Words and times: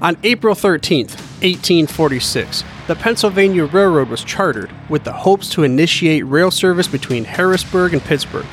On 0.00 0.16
April 0.22 0.54
13th, 0.54 1.16
1846, 1.42 2.62
the 2.86 2.94
Pennsylvania 2.94 3.64
Railroad 3.64 4.08
was 4.08 4.22
chartered 4.22 4.70
with 4.88 5.02
the 5.02 5.12
hopes 5.12 5.50
to 5.50 5.64
initiate 5.64 6.24
rail 6.24 6.52
service 6.52 6.86
between 6.86 7.24
Harrisburg 7.24 7.94
and 7.94 8.02
Pittsburgh. 8.02 8.46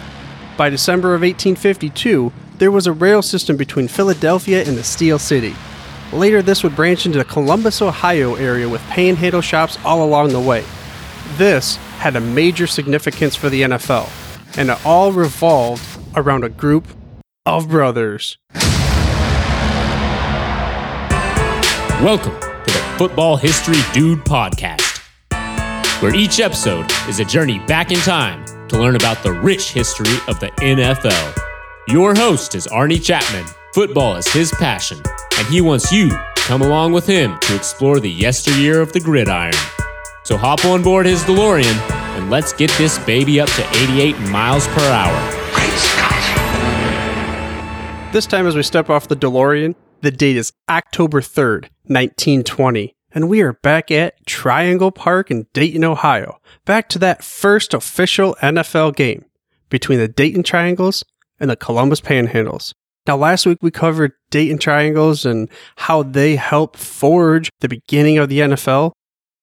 By 0.58 0.72
December 0.72 1.10
of 1.10 1.22
1852, 1.22 2.34
there 2.58 2.72
was 2.72 2.88
a 2.88 2.94
rail 2.94 3.22
system 3.22 3.58
between 3.58 3.88
Philadelphia 3.88 4.64
and 4.66 4.76
the 4.76 4.84
Steel 4.84 5.20
City. 5.20 5.54
Later, 6.12 6.42
this 6.42 6.64
would 6.64 6.76
branch 6.76 7.06
into 7.06 7.20
the 7.20 7.26
Columbus, 7.26 7.80
Ohio 7.80 8.34
area 8.36 8.68
with 8.68 8.82
panhandle 8.88 9.42
shops 9.42 9.78
all 9.86 10.04
along 10.04 10.30
the 10.30 10.40
way. 10.40 10.64
This 11.38 11.76
had 12.00 12.16
a 12.16 12.22
major 12.22 12.66
significance 12.66 13.36
for 13.36 13.50
the 13.50 13.62
NFL, 13.62 14.10
and 14.58 14.72
it 14.72 14.84
all 14.84 15.12
revolved 15.12 15.84
around 16.16 16.44
a 16.44 16.50
group 16.50 16.88
of 17.46 17.70
brothers. 17.70 18.40
Welcome 22.04 22.38
to 22.42 22.74
the 22.74 22.96
Football 22.98 23.38
History 23.38 23.78
Dude 23.94 24.20
podcast, 24.20 25.00
where 26.02 26.14
each 26.14 26.42
episode 26.42 26.92
is 27.08 27.20
a 27.22 27.26
journey 27.26 27.60
back 27.60 27.90
in 27.90 27.98
time 28.00 28.44
to 28.68 28.78
learn 28.78 28.98
about 28.98 29.24
the 29.24 29.32
rich 29.32 29.72
history 29.72 30.14
of 30.28 30.38
the 30.42 30.50
NFL. 30.58 31.34
Your 31.88 32.14
host 32.14 32.54
is 32.54 32.68
Arnie 32.68 33.02
Chapman. 33.02 33.46
Football 33.74 34.18
is 34.18 34.28
his 34.28 34.52
passion, 34.60 35.02
and 35.38 35.48
he 35.48 35.62
wants 35.62 35.90
you 35.90 36.10
to 36.10 36.26
come 36.36 36.62
along 36.62 36.92
with 36.92 37.08
him 37.08 37.40
to 37.40 37.56
explore 37.56 38.02
the 38.02 38.12
yesteryear 38.12 38.82
of 38.82 38.92
the 38.92 39.00
gridiron. 39.00 39.54
So 40.24 40.36
hop 40.36 40.66
on 40.66 40.84
board 40.84 41.06
his 41.06 41.24
DeLorean 41.24 41.80
and 42.18 42.30
let's 42.30 42.52
get 42.52 42.72
this 42.72 43.00
baby 43.00 43.40
up 43.40 43.50
to 43.52 43.68
88 43.84 44.20
miles 44.30 44.68
per 44.68 44.82
hour. 44.82 45.32
This 48.12 48.26
time, 48.26 48.48
as 48.48 48.56
we 48.56 48.64
step 48.64 48.90
off 48.90 49.08
the 49.08 49.16
DeLorean, 49.16 49.76
the 50.06 50.12
date 50.12 50.38
is 50.38 50.54
October 50.70 51.20
3rd, 51.20 51.64
1920, 51.88 52.96
and 53.12 53.28
we 53.28 53.42
are 53.42 53.54
back 53.54 53.90
at 53.90 54.24
Triangle 54.28 54.92
Park 54.92 55.32
in 55.32 55.48
Dayton, 55.52 55.84
Ohio. 55.84 56.40
Back 56.64 56.90
to 56.90 57.00
that 57.00 57.24
first 57.24 57.74
official 57.74 58.36
NFL 58.40 58.96
game 58.96 59.26
between 59.70 59.98
the 59.98 60.08
Dayton 60.08 60.44
Triangles 60.44 61.04
and 61.40 61.50
the 61.50 61.56
Columbus 61.56 62.02
Panhandles. 62.02 62.72
Now, 63.08 63.18
last 63.18 63.48
week 63.48 63.58
we 63.62 63.72
covered 63.72 64.12
Dayton 64.30 64.60
Triangles 64.60 65.26
and 65.26 65.50
how 65.78 66.04
they 66.04 66.36
helped 66.36 66.78
forge 66.78 67.50
the 67.62 67.70
beginning 67.70 68.20
of 68.20 68.30
the 68.30 68.40
NFL. 68.40 68.92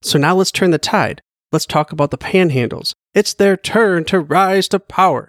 So 0.01 0.17
now 0.17 0.37
let's 0.37 0.53
turn 0.53 0.71
the 0.71 0.79
tide. 0.79 1.23
Let's 1.51 1.67
talk 1.67 1.91
about 1.91 2.13
the 2.13 2.19
Panhandles. 2.19 2.93
It's 3.15 3.35
their 3.35 3.57
turn 3.57 4.05
to 4.05 4.21
rise 4.21 4.69
to 4.69 4.79
power. 4.79 5.29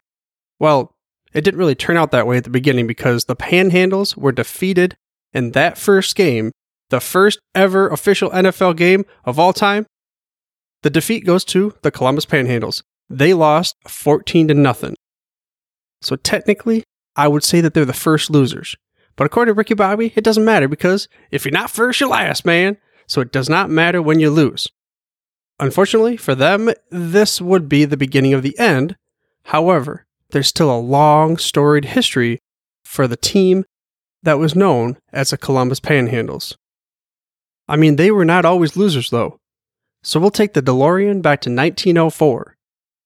Well, 0.59 0.95
it 1.33 1.43
didn't 1.43 1.59
really 1.59 1.75
turn 1.75 1.97
out 1.97 2.11
that 2.11 2.27
way 2.27 2.37
at 2.37 2.43
the 2.43 2.51
beginning 2.51 2.85
because 2.85 3.25
the 3.25 3.35
Panhandles 3.35 4.15
were 4.15 4.31
defeated 4.31 4.95
in 5.33 5.51
that 5.51 5.77
first 5.77 6.15
game, 6.15 6.51
the 6.89 6.99
first 6.99 7.39
ever 7.55 7.87
official 7.87 8.29
NFL 8.31 8.77
game 8.77 9.05
of 9.25 9.39
all 9.39 9.53
time, 9.53 9.85
the 10.83 10.89
defeat 10.89 11.25
goes 11.25 11.43
to 11.45 11.73
the 11.81 11.91
Columbus 11.91 12.25
Panhandles. 12.25 12.83
They 13.09 13.33
lost 13.33 13.75
14 13.87 14.49
to 14.49 14.53
nothing. 14.53 14.95
So 16.01 16.15
technically, 16.15 16.83
I 17.15 17.27
would 17.27 17.43
say 17.43 17.61
that 17.61 17.73
they're 17.73 17.85
the 17.85 17.93
first 17.93 18.29
losers. 18.29 18.75
But 19.15 19.25
according 19.25 19.53
to 19.53 19.57
Ricky 19.57 19.73
Bobby, 19.75 20.11
it 20.15 20.23
doesn't 20.23 20.45
matter 20.45 20.67
because 20.67 21.07
if 21.31 21.45
you're 21.45 21.51
not 21.51 21.69
first, 21.69 21.99
you're 21.99 22.09
last, 22.09 22.45
man. 22.45 22.77
So 23.07 23.21
it 23.21 23.31
does 23.31 23.49
not 23.49 23.69
matter 23.69 24.01
when 24.01 24.19
you 24.19 24.29
lose. 24.29 24.67
Unfortunately 25.59 26.17
for 26.17 26.35
them, 26.35 26.71
this 26.89 27.39
would 27.39 27.69
be 27.69 27.85
the 27.85 27.97
beginning 27.97 28.33
of 28.33 28.43
the 28.43 28.57
end. 28.57 28.95
However, 29.45 30.05
there's 30.31 30.47
still 30.47 30.71
a 30.71 30.79
long 30.79 31.37
storied 31.37 31.85
history 31.85 32.39
for 32.83 33.07
the 33.07 33.17
team 33.17 33.65
that 34.23 34.39
was 34.39 34.55
known 34.55 34.97
as 35.11 35.29
the 35.29 35.37
Columbus 35.37 35.79
Panhandles. 35.79 36.55
I 37.67 37.75
mean, 37.75 37.97
they 37.97 38.11
were 38.11 38.25
not 38.25 38.45
always 38.45 38.75
losers, 38.75 39.09
though. 39.09 39.37
So 40.01 40.19
we'll 40.19 40.31
take 40.31 40.53
the 40.53 40.61
DeLorean 40.61 41.21
back 41.21 41.41
to 41.41 41.49
1904. 41.49 42.55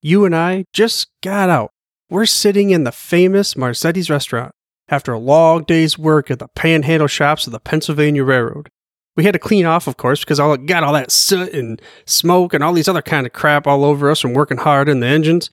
You 0.01 0.25
and 0.25 0.35
I 0.35 0.65
just 0.73 1.07
got 1.21 1.49
out. 1.49 1.71
We're 2.09 2.25
sitting 2.25 2.69
in 2.69 2.83
the 2.83 2.91
famous 2.91 3.55
Marzetti's 3.55 4.09
restaurant 4.09 4.51
after 4.89 5.11
a 5.11 5.19
long 5.19 5.63
day's 5.63 5.97
work 5.97 6.31
at 6.31 6.39
the 6.39 6.47
panhandle 6.55 7.07
shops 7.07 7.45
of 7.45 7.53
the 7.53 7.59
Pennsylvania 7.59 8.23
Railroad. 8.23 8.69
We 9.15 9.25
had 9.25 9.33
to 9.33 9.39
clean 9.39 9.65
off, 9.65 9.87
of 9.87 9.97
course, 9.97 10.21
because 10.21 10.39
all 10.39 10.55
got 10.57 10.83
all 10.83 10.93
that 10.93 11.11
soot 11.11 11.51
and 11.53 11.81
smoke 12.05 12.53
and 12.53 12.63
all 12.63 12.73
these 12.73 12.87
other 12.87 13.01
kind 13.01 13.25
of 13.25 13.33
crap 13.33 13.67
all 13.67 13.83
over 13.83 14.09
us 14.09 14.19
from 14.19 14.33
working 14.33 14.57
hard 14.57 14.87
in 14.87 14.99
the 14.99 15.07
engines. 15.07 15.49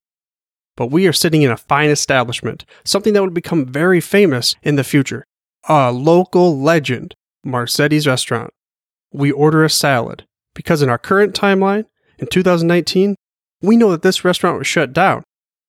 But 0.76 0.91
we 0.91 1.06
are 1.06 1.12
sitting 1.12 1.42
in 1.42 1.50
a 1.50 1.56
fine 1.56 1.91
establishment, 1.91 2.64
something 2.84 3.14
that 3.14 3.22
would 3.22 3.34
become 3.34 3.64
very 3.66 4.00
famous 4.00 4.54
in 4.62 4.76
the 4.76 4.84
future 4.84 5.24
a 5.69 5.92
local 5.92 6.60
legend, 6.60 7.14
Marzetti's 7.47 8.06
restaurant. 8.06 8.50
We 9.12 9.30
order 9.30 9.64
a 9.64 9.70
salad 9.70 10.26
because 10.54 10.82
in 10.82 10.88
our 10.88 10.98
current 10.98 11.34
timeline, 11.34 11.86
in 12.19 12.26
2019, 12.26 13.16
we 13.62 13.76
know 13.76 13.91
that 13.91 14.03
this 14.03 14.24
restaurant 14.24 14.58
was 14.58 14.66
shut 14.66 14.92
down, 14.92 15.22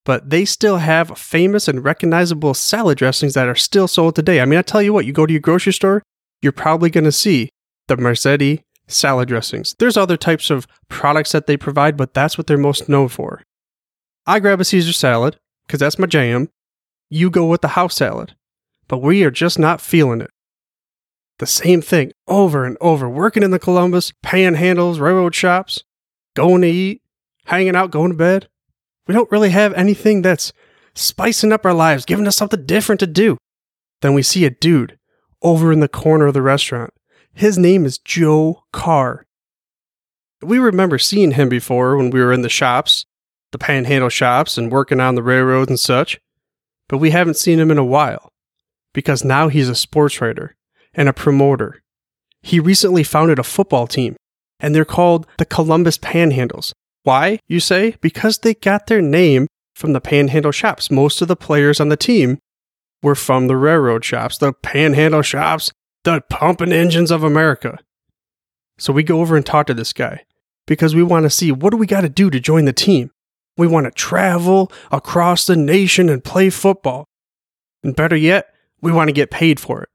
but 0.03 0.29
they 0.29 0.45
still 0.45 0.78
have 0.78 1.17
famous 1.17 1.67
and 1.67 1.84
recognizable 1.84 2.53
salad 2.53 2.97
dressings 2.97 3.34
that 3.34 3.47
are 3.47 3.55
still 3.55 3.88
sold 3.88 4.16
today. 4.16 4.41
I 4.41 4.45
mean, 4.45 4.59
I 4.59 4.63
tell 4.63 4.81
you 4.81 4.94
what, 4.94 5.05
you 5.05 5.13
go 5.13 5.25
to 5.25 5.34
your 5.34 5.41
grocery 5.41 5.73
store, 5.73 6.03
you're 6.41 6.51
probably 6.51 6.89
going 6.89 7.05
to 7.05 7.11
see 7.11 7.50
the 7.88 7.95
Marzetti 7.95 8.61
salad 8.88 9.28
dressings. 9.28 9.75
There's 9.79 9.97
other 9.97 10.17
types 10.17 10.50
of 10.50 10.67
products 10.89 11.31
that 11.31 11.47
they 11.47 11.57
provide, 11.57 11.97
but 11.97 12.13
that's 12.13 12.38
what 12.38 12.47
they're 12.47 12.57
most 12.57 12.89
known 12.89 13.07
for. 13.07 13.41
I 14.28 14.39
grab 14.39 14.59
a 14.59 14.66
Caesar 14.66 14.94
salad 14.94 15.38
because 15.66 15.79
that's 15.79 16.00
my 16.00 16.07
jam. 16.07 16.50
You 17.09 17.29
go 17.29 17.45
with 17.45 17.61
the 17.61 17.69
house 17.69 17.95
salad 17.95 18.35
but 18.88 19.00
we 19.00 19.23
are 19.23 19.31
just 19.31 19.57
not 19.59 19.81
feeling 19.81 20.22
it. 20.22 20.31
The 21.40 21.47
same 21.47 21.81
thing 21.81 22.12
over 22.28 22.66
and 22.66 22.78
over, 22.79 23.09
working 23.09 23.44
in 23.44 23.51
the 23.51 23.59
Columbus, 23.59 24.13
panhandles, 24.23 25.00
railroad 25.00 25.35
shops, 25.35 25.84
going 26.34 26.62
to 26.62 26.68
eat, 26.68 27.01
hanging 27.46 27.75
out, 27.75 27.91
going 27.91 28.12
to 28.12 28.18
bed. 28.18 28.47
We 29.07 29.13
don't 29.13 29.31
really 29.31 29.50
have 29.50 29.73
anything 29.73 30.22
that's 30.22 30.53
spicing 30.94 31.51
up 31.51 31.66
our 31.66 31.73
lives, 31.73 32.06
giving 32.06 32.25
us 32.25 32.38
something 32.38 32.66
different 32.66 33.00
to 33.01 33.07
do. 33.07 33.38
Then 34.01 34.13
we 34.13 34.23
see 34.23 34.46
a 34.46 34.50
dude 34.50 34.97
over 35.41 35.72
in 35.72 35.81
the 35.81 35.90
corner 35.90 36.28
of 36.28 36.34
the 36.34 36.41
restaurant. 36.41 36.94
His 37.34 37.57
name 37.57 37.85
is 37.85 37.97
Joe 37.97 38.63
Carr. 38.72 39.25
We 40.41 40.57
remember 40.57 40.97
seeing 40.97 41.31
him 41.31 41.50
before 41.50 41.97
when 41.97 42.12
we 42.12 42.22
were 42.22 42.31
in 42.31 42.44
the 42.44 42.50
shops, 42.50 43.06
the 43.52 43.57
panhandle 43.57 44.09
shops, 44.09 44.57
and 44.57 44.72
working 44.72 45.02
on 45.02 45.16
the 45.16 45.23
railroads 45.23 45.69
and 45.69 45.79
such, 45.79 46.19
but 46.88 47.00
we 47.00 47.09
haven't 47.09 47.38
seen 47.38 47.59
him 47.59 47.72
in 47.72 47.78
a 47.78 47.84
while 47.84 48.31
because 48.95 49.25
now 49.25 49.50
he's 49.50 49.69
a 49.69 49.75
sports 49.75 50.19
writer 50.22 50.56
and 50.95 51.07
a 51.07 51.13
promoter. 51.13 51.83
He 52.41 52.59
recently 52.59 53.03
founded 53.03 53.38
a 53.38 53.44
football 53.44 53.85
team, 53.85 54.16
and 54.59 54.73
they're 54.73 54.85
called 54.85 55.28
the 55.38 55.45
Columbus 55.45 55.97
Panhandles. 56.00 56.72
Why, 57.03 57.39
you 57.47 57.59
say? 57.59 57.97
Because 58.01 58.39
they 58.39 58.55
got 58.55 58.88
their 58.88 59.01
name 59.01 59.47
from 59.75 59.94
the 59.94 60.01
panhandle 60.01 60.53
shops. 60.53 60.89
Most 60.89 61.22
of 61.22 61.28
the 61.28 61.35
players 61.35 61.79
on 61.79 61.89
the 61.89 61.97
team 61.97 62.39
were 63.03 63.16
from 63.16 63.47
the 63.47 63.57
railroad 63.57 64.05
shops, 64.05 64.38
the 64.38 64.53
panhandle 64.53 65.22
shops, 65.22 65.72
the 66.05 66.23
pumping 66.29 66.72
engines 66.72 67.11
of 67.11 67.22
America. 67.22 67.78
So 68.78 68.94
we 68.94 69.03
go 69.03 69.19
over 69.19 69.35
and 69.35 69.45
talk 69.45 69.67
to 69.67 69.73
this 69.73 69.91
guy 69.91 70.23
because 70.66 70.95
we 70.95 71.03
want 71.03 71.23
to 71.23 71.29
see 71.29 71.51
what 71.51 71.72
do 71.72 71.78
we 71.78 71.85
got 71.85 72.01
to 72.01 72.09
do 72.09 72.29
to 72.29 72.39
join 72.39 72.63
the 72.66 72.73
team. 72.73 73.11
We 73.57 73.67
want 73.67 73.85
to 73.85 73.91
travel 73.91 74.72
across 74.91 75.45
the 75.45 75.57
nation 75.57 76.09
and 76.09 76.23
play 76.23 76.50
football. 76.50 77.05
And 77.84 77.95
better 77.95 78.16
yet, 78.16 78.54
we 78.85 78.91
want 78.91 79.07
to 79.07 79.13
get 79.13 79.31
paid 79.31 79.59
for 79.59 79.81
it. 79.81 79.90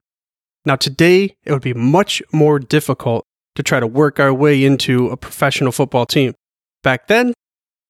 Now, 0.67 0.75
today, 0.75 1.37
it 1.45 1.53
would 1.53 1.63
be 1.63 1.75
much 1.75 2.21
more 2.33 2.59
difficult 2.59 3.25
to 3.55 3.63
try 3.63 3.79
to 3.79 3.87
work 3.87 4.19
our 4.19 4.35
way 4.35 4.65
into 4.65 5.09
a 5.11 5.17
professional 5.17 5.71
football 5.71 6.07
team. 6.07 6.35
Back 6.83 7.07
then, 7.07 7.33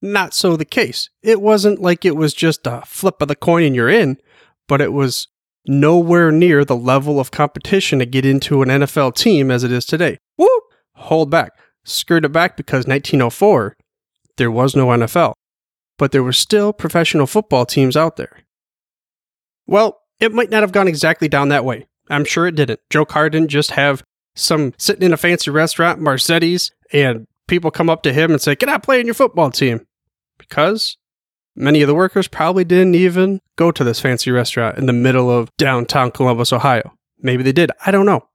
not 0.03 0.35
so 0.35 0.57
the 0.57 0.67
case. 0.67 1.09
It 1.23 1.41
wasn't 1.41 1.81
like 1.81 2.05
it 2.05 2.17
was 2.17 2.35
just 2.35 2.67
a 2.67 2.83
flip 2.85 3.23
of 3.23 3.29
the 3.29 3.35
coin 3.35 3.63
and 3.65 3.75
you're 3.75 3.89
in, 3.89 4.19
but 4.69 4.83
it 4.83 4.93
was 4.93 5.29
nowhere 5.67 6.31
near 6.31 6.67
the 6.67 6.77
level 6.77 7.19
of 7.19 7.31
competition 7.31 7.99
to 8.01 8.07
get 8.07 8.27
into 8.27 8.61
an 8.61 8.69
NFL 8.69 9.15
team 9.15 9.51
as 9.51 9.65
it 9.65 9.73
is 9.73 9.87
today. 9.87 10.19
Whoop! 10.37 10.63
Hold 10.97 11.31
back. 11.31 11.53
Skirt 11.83 12.27
it 12.27 12.33
back 12.33 12.59
because 12.59 12.87
1904, 12.87 13.75
there 14.37 14.51
was 14.51 14.77
no 14.77 14.89
NFL, 14.89 15.33
but 15.97 16.13
there 16.13 16.23
were 16.23 16.35
still 16.35 16.75
professional 16.75 17.27
football 17.27 17.65
teams 17.65 17.97
out 17.97 18.17
there. 18.17 18.41
Well, 19.67 20.00
it 20.21 20.33
might 20.33 20.51
not 20.51 20.63
have 20.63 20.73
gone 20.73 20.89
exactly 20.89 21.29
down 21.29 21.49
that 21.49 21.65
way. 21.65 21.87
I'm 22.09 22.25
sure 22.25 22.47
it 22.47 22.55
didn't. 22.55 22.81
Joe 22.91 23.05
Carr 23.05 23.31
didn't 23.31 23.51
just 23.51 23.73
have 23.73 24.03
some 24.35 24.75
sitting 24.79 25.05
in 25.05 25.13
a 25.13 25.17
fancy 25.17 25.51
restaurant, 25.51 26.01
Marzetti's, 26.01 26.71
and 26.93 27.27
people 27.49 27.71
come 27.71 27.91
up 27.91 28.03
to 28.03 28.13
him 28.13 28.31
and 28.31 28.41
say, 28.41 28.57
Can 28.57 28.69
I 28.69 28.79
play 28.79 29.01
in 29.01 29.07
your 29.07 29.15
football 29.15 29.51
team? 29.51 29.87
Because 30.39 30.97
many 31.55 31.83
of 31.83 31.89
the 31.89 31.95
workers 31.95 32.29
probably 32.29 32.65
didn't 32.65 32.95
even 32.95 33.41
go 33.57 33.71
to 33.71 33.85
this 33.85 34.01
fancy 34.01 34.31
restaurant 34.31 34.79
in 34.79 34.87
the 34.87 34.93
middle 34.93 35.31
of 35.31 35.51
downtown 35.57 36.11
Columbus, 36.11 36.53
Ohio. 36.53 36.93
Maybe 37.19 37.43
they 37.43 37.53
did. 37.53 37.71
I 37.85 37.91
don't 37.91 38.07
know. 38.07 38.27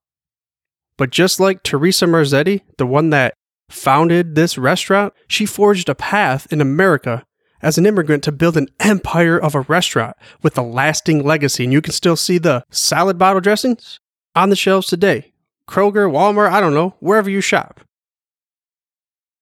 But 0.98 1.10
just 1.10 1.40
like 1.40 1.64
Teresa 1.64 2.06
Marzetti, 2.06 2.62
the 2.78 2.86
one 2.86 3.10
that 3.10 3.34
founded 3.70 4.36
this 4.36 4.58
restaurant, 4.58 5.14
she 5.28 5.46
forged 5.46 5.90
a 5.90 5.96
path 5.96 6.52
in 6.52 6.62
America 6.62 7.26
as 7.66 7.80
an 7.80 7.86
immigrant 7.88 8.24
to 8.24 8.32
build 8.32 8.56
an 8.56 8.70
empire 8.80 9.40
of 9.40 9.56
a 9.56 9.62
restaurant 9.62 10.16
with 10.44 10.56
a 10.56 10.62
lasting 10.62 11.24
legacy. 11.24 11.64
And 11.64 11.74
you 11.74 11.82
can 11.82 11.94
still 11.94 12.16
see 12.16 12.38
the 12.38 12.64
salad 12.70 13.18
bottle 13.18 13.42
dressings 13.42 14.00
on 14.36 14.52
the 14.52 14.56
shelves 14.56 14.86
today. 14.86 15.34
Kroger, 15.68 16.08
Walmart, 16.08 16.52
I 16.52 16.62
don't 16.62 16.76
know, 16.76 16.94
wherever 17.00 17.28
you 17.28 17.42
shop. 17.42 17.82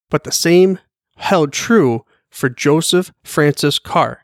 But 0.09 0.23
the 0.23 0.31
same 0.31 0.79
held 1.17 1.51
true 1.51 2.05
for 2.29 2.47
Joseph 2.47 3.11
Francis 3.25 3.77
Carr 3.77 4.23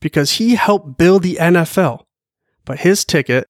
because 0.00 0.32
he 0.32 0.54
helped 0.54 0.96
build 0.96 1.22
the 1.22 1.36
NFL, 1.38 2.04
but 2.64 2.80
his 2.80 3.04
ticket 3.04 3.46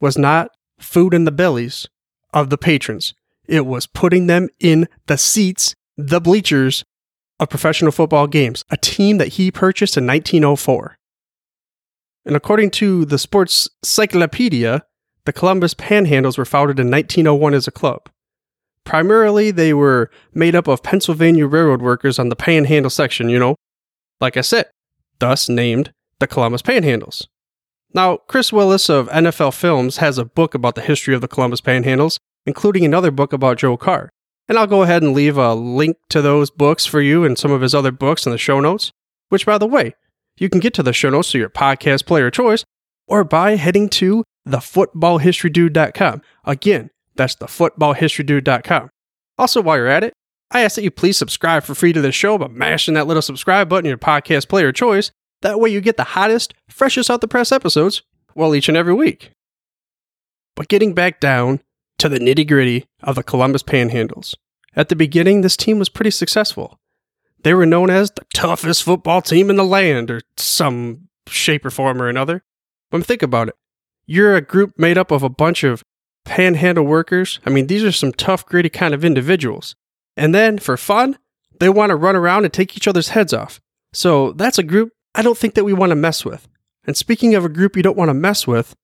was 0.00 0.16
not 0.16 0.52
food 0.78 1.12
in 1.12 1.26
the 1.26 1.32
bellies 1.32 1.86
of 2.32 2.48
the 2.48 2.56
patrons. 2.56 3.12
It 3.46 3.66
was 3.66 3.86
putting 3.86 4.26
them 4.26 4.48
in 4.58 4.88
the 5.06 5.18
seats, 5.18 5.74
the 5.98 6.20
bleachers 6.20 6.82
of 7.40 7.48
professional 7.48 7.92
football 7.92 8.26
games, 8.26 8.64
a 8.70 8.76
team 8.76 9.18
that 9.18 9.28
he 9.28 9.50
purchased 9.50 9.96
in 9.96 10.06
1904. 10.06 10.96
And 12.24 12.36
according 12.36 12.70
to 12.72 13.04
the 13.04 13.18
Sports 13.18 13.68
Cyclopedia, 13.82 14.84
the 15.24 15.32
Columbus 15.32 15.74
Panhandles 15.74 16.36
were 16.36 16.44
founded 16.44 16.78
in 16.80 16.90
1901 16.90 17.54
as 17.54 17.66
a 17.66 17.70
club. 17.70 18.08
Primarily, 18.84 19.50
they 19.50 19.74
were 19.74 20.10
made 20.32 20.54
up 20.54 20.66
of 20.66 20.82
Pennsylvania 20.82 21.46
Railroad 21.46 21.82
workers 21.82 22.18
on 22.18 22.28
the 22.28 22.36
Panhandle 22.36 22.90
section, 22.90 23.28
you 23.28 23.38
know, 23.38 23.54
like 24.20 24.36
I 24.36 24.40
said, 24.40 24.66
thus 25.18 25.48
named 25.48 25.92
the 26.18 26.26
Columbus 26.26 26.62
Panhandles. 26.62 27.26
Now, 27.94 28.16
Chris 28.16 28.52
Willis 28.52 28.90
of 28.90 29.08
NFL 29.08 29.54
Films 29.54 29.98
has 29.98 30.18
a 30.18 30.24
book 30.24 30.54
about 30.54 30.74
the 30.74 30.80
history 30.80 31.14
of 31.14 31.20
the 31.20 31.28
Columbus 31.28 31.60
Panhandles, 31.60 32.18
including 32.46 32.84
another 32.84 33.10
book 33.10 33.32
about 33.32 33.58
Joe 33.58 33.76
Carr. 33.76 34.10
And 34.48 34.58
I'll 34.58 34.66
go 34.66 34.82
ahead 34.82 35.02
and 35.02 35.12
leave 35.12 35.36
a 35.36 35.54
link 35.54 35.98
to 36.08 36.22
those 36.22 36.50
books 36.50 36.86
for 36.86 37.00
you 37.00 37.24
and 37.24 37.36
some 37.38 37.50
of 37.50 37.60
his 37.60 37.74
other 37.74 37.92
books 37.92 38.24
in 38.24 38.32
the 38.32 38.38
show 38.38 38.60
notes, 38.60 38.92
which, 39.28 39.44
by 39.44 39.58
the 39.58 39.66
way, 39.66 39.94
you 40.38 40.48
can 40.48 40.60
get 40.60 40.72
to 40.74 40.82
the 40.82 40.92
show 40.92 41.10
notes 41.10 41.30
through 41.30 41.40
your 41.40 41.50
podcast 41.50 42.06
player 42.06 42.30
choice 42.30 42.64
or 43.06 43.24
by 43.24 43.56
heading 43.56 43.88
to 43.90 44.24
thefootballhistorydude.com. 44.48 46.22
Again, 46.44 46.90
that's 47.14 47.36
thefootballhistorydude.com. 47.36 48.90
Also, 49.36 49.60
while 49.60 49.76
you're 49.76 49.86
at 49.86 50.04
it, 50.04 50.14
I 50.50 50.62
ask 50.62 50.76
that 50.76 50.82
you 50.82 50.90
please 50.90 51.18
subscribe 51.18 51.64
for 51.64 51.74
free 51.74 51.92
to 51.92 52.00
this 52.00 52.14
show 52.14 52.38
by 52.38 52.48
mashing 52.48 52.94
that 52.94 53.06
little 53.06 53.22
subscribe 53.22 53.68
button 53.68 53.84
in 53.86 53.90
your 53.90 53.98
podcast 53.98 54.48
player 54.48 54.72
choice. 54.72 55.10
That 55.42 55.60
way 55.60 55.68
you 55.70 55.80
get 55.80 55.96
the 55.96 56.04
hottest, 56.04 56.54
freshest 56.68 57.10
out 57.10 57.20
the 57.20 57.28
press 57.28 57.52
episodes, 57.52 58.02
well, 58.34 58.54
each 58.54 58.68
and 58.68 58.76
every 58.76 58.94
week. 58.94 59.30
But 60.56 60.68
getting 60.68 60.94
back 60.94 61.20
down 61.20 61.60
to 61.98 62.08
the 62.08 62.18
nitty 62.18 62.46
gritty 62.46 62.86
of 63.02 63.16
the 63.16 63.22
Columbus 63.22 63.62
Panhandles. 63.62 64.34
At 64.74 64.88
the 64.88 64.96
beginning, 64.96 65.40
this 65.40 65.56
team 65.56 65.78
was 65.78 65.88
pretty 65.88 66.10
successful. 66.10 66.78
They 67.42 67.54
were 67.54 67.66
known 67.66 67.90
as 67.90 68.10
the 68.10 68.24
toughest 68.34 68.82
football 68.82 69.22
team 69.22 69.50
in 69.50 69.56
the 69.56 69.64
land, 69.64 70.10
or 70.10 70.22
some 70.36 71.08
shape 71.26 71.64
or 71.64 71.70
form 71.70 72.00
or 72.00 72.08
another. 72.08 72.42
But 72.90 73.04
think 73.04 73.22
about 73.22 73.48
it. 73.48 73.54
You're 74.06 74.34
a 74.34 74.40
group 74.40 74.78
made 74.78 74.98
up 74.98 75.10
of 75.10 75.22
a 75.22 75.28
bunch 75.28 75.64
of 75.64 75.84
panhandle 76.24 76.84
workers. 76.84 77.40
I 77.44 77.50
mean, 77.50 77.66
these 77.66 77.84
are 77.84 77.92
some 77.92 78.12
tough, 78.12 78.46
gritty 78.46 78.70
kind 78.70 78.94
of 78.94 79.04
individuals. 79.04 79.74
And 80.16 80.34
then 80.34 80.58
for 80.58 80.76
fun, 80.76 81.18
they 81.60 81.68
want 81.68 81.90
to 81.90 81.96
run 81.96 82.16
around 82.16 82.44
and 82.44 82.52
take 82.52 82.76
each 82.76 82.88
other's 82.88 83.10
heads 83.10 83.32
off. 83.32 83.60
So 83.92 84.32
that's 84.32 84.58
a 84.58 84.62
group 84.62 84.92
I 85.14 85.22
don't 85.22 85.38
think 85.38 85.54
that 85.54 85.64
we 85.64 85.72
want 85.72 85.90
to 85.90 85.96
mess 85.96 86.24
with. 86.24 86.48
And 86.84 86.96
speaking 86.96 87.34
of 87.34 87.44
a 87.44 87.48
group 87.48 87.76
you 87.76 87.82
don't 87.82 87.96
want 87.96 88.08
to 88.08 88.14
mess 88.14 88.46
with, 88.46 88.74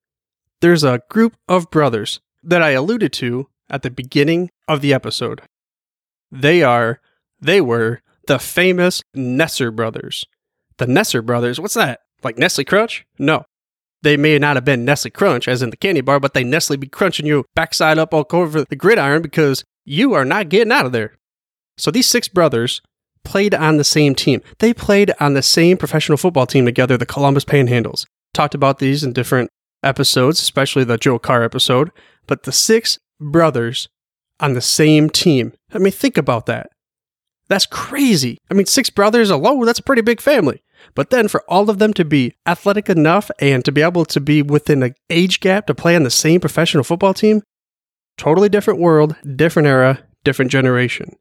there's 0.61 0.85
a 0.85 1.03
group 1.09 1.37
of 1.49 1.71
brothers 1.71 2.21
that 2.45 2.63
I 2.63 2.71
alluded 2.71 3.13
to 3.15 3.49
at 3.71 3.83
the 3.83 3.91
beginning 3.91 4.51
of 4.69 4.81
the 4.81 4.93
episode. 4.93 5.43
They 6.31 6.63
are, 6.63 7.01
they 7.41 7.61
were 7.61 8.01
the 8.27 8.39
famous 8.39 9.03
Nesser 9.17 9.75
brothers. 9.75 10.25
The 10.79 10.87
Nesser 10.87 11.25
brothers, 11.25 11.61
what's 11.61 11.75
that? 11.75 12.01
Like 12.23 12.39
Nestle 12.39 12.65
Crunch? 12.65 13.07
No. 13.19 13.45
They 14.03 14.17
may 14.17 14.39
not 14.39 14.57
have 14.57 14.65
been 14.65 14.85
Nestle 14.85 15.11
Crunch, 15.11 15.49
as 15.49 15.63
in 15.63 15.71
the 15.71 15.77
candy 15.77 16.01
bar, 16.01 16.21
but 16.21 16.35
they 16.35 16.45
Nestle 16.45 16.77
be 16.77 16.89
crunching 16.89 17.27
you 17.27 17.45
backside 17.55 17.99
up 17.99 18.13
all 18.13 18.27
over 18.33 18.65
the 18.65 18.77
gridiron 18.77 19.23
because 19.23 19.65
you 19.85 20.13
are 20.13 20.25
not 20.25 20.49
getting 20.49 20.73
out 20.73 20.87
of 20.87 20.93
there. 20.93 21.17
So 21.79 21.91
these 21.91 22.07
six 22.07 22.29
brothers 22.29 22.83
played 23.25 23.55
on 23.55 23.79
the 23.79 23.85
same 23.85 24.15
team. 24.15 24.43
They 24.59 24.75
played 24.75 25.13
on 25.21 25.35
the 25.35 25.43
same 25.43 25.77
professional 25.77 26.19
football 26.19 26.47
team 26.47 26.67
together, 26.67 26.97
the 26.97 27.07
Columbus 27.07 27.45
Panhandles. 27.45 28.07
Talked 28.33 28.55
about 28.55 28.79
these 28.79 29.03
in 29.03 29.13
different 29.13 29.51
episodes, 29.83 30.41
especially 30.41 30.85
the 30.85 30.99
Joe 30.99 31.19
Carr 31.19 31.43
episode. 31.43 31.91
But 32.27 32.45
the 32.45 32.53
six 32.53 32.99
brothers 33.21 33.89
on 34.41 34.55
the 34.55 34.61
same 34.61 35.11
team. 35.11 35.53
I 35.73 35.79
mean, 35.79 35.93
think 35.93 36.17
about 36.17 36.47
that. 36.47 36.71
That's 37.49 37.67
crazy. 37.67 38.39
I 38.51 38.55
mean, 38.55 38.67
six 38.67 38.91
brothers 38.91 39.31
alone, 39.31 39.67
that's 39.67 39.79
a 39.79 39.83
pretty 39.85 40.03
big 40.03 40.21
family. 40.21 40.63
But 40.95 41.11
then 41.11 41.29
for 41.29 41.43
all 41.49 41.71
of 41.71 41.79
them 41.79 41.93
to 41.95 42.05
be 42.05 42.35
athletic 42.47 42.89
enough 42.89 43.31
and 43.39 43.65
to 43.65 43.73
be 43.73 43.83
able 43.83 44.05
to 44.07 44.21
be 44.21 44.43
within 44.43 44.83
an 44.83 44.95
age 45.11 45.41
gap 45.41 45.67
to 45.67 45.75
play 45.75 45.97
on 45.97 46.03
the 46.03 46.11
same 46.11 46.41
professional 46.41 46.85
football 46.85 47.15
team, 47.15 47.43
totally 48.17 48.49
different 48.49 48.81
world, 48.81 49.17
different 49.37 49.69
era, 49.69 50.01
different 50.25 50.51
generation. 50.51 51.17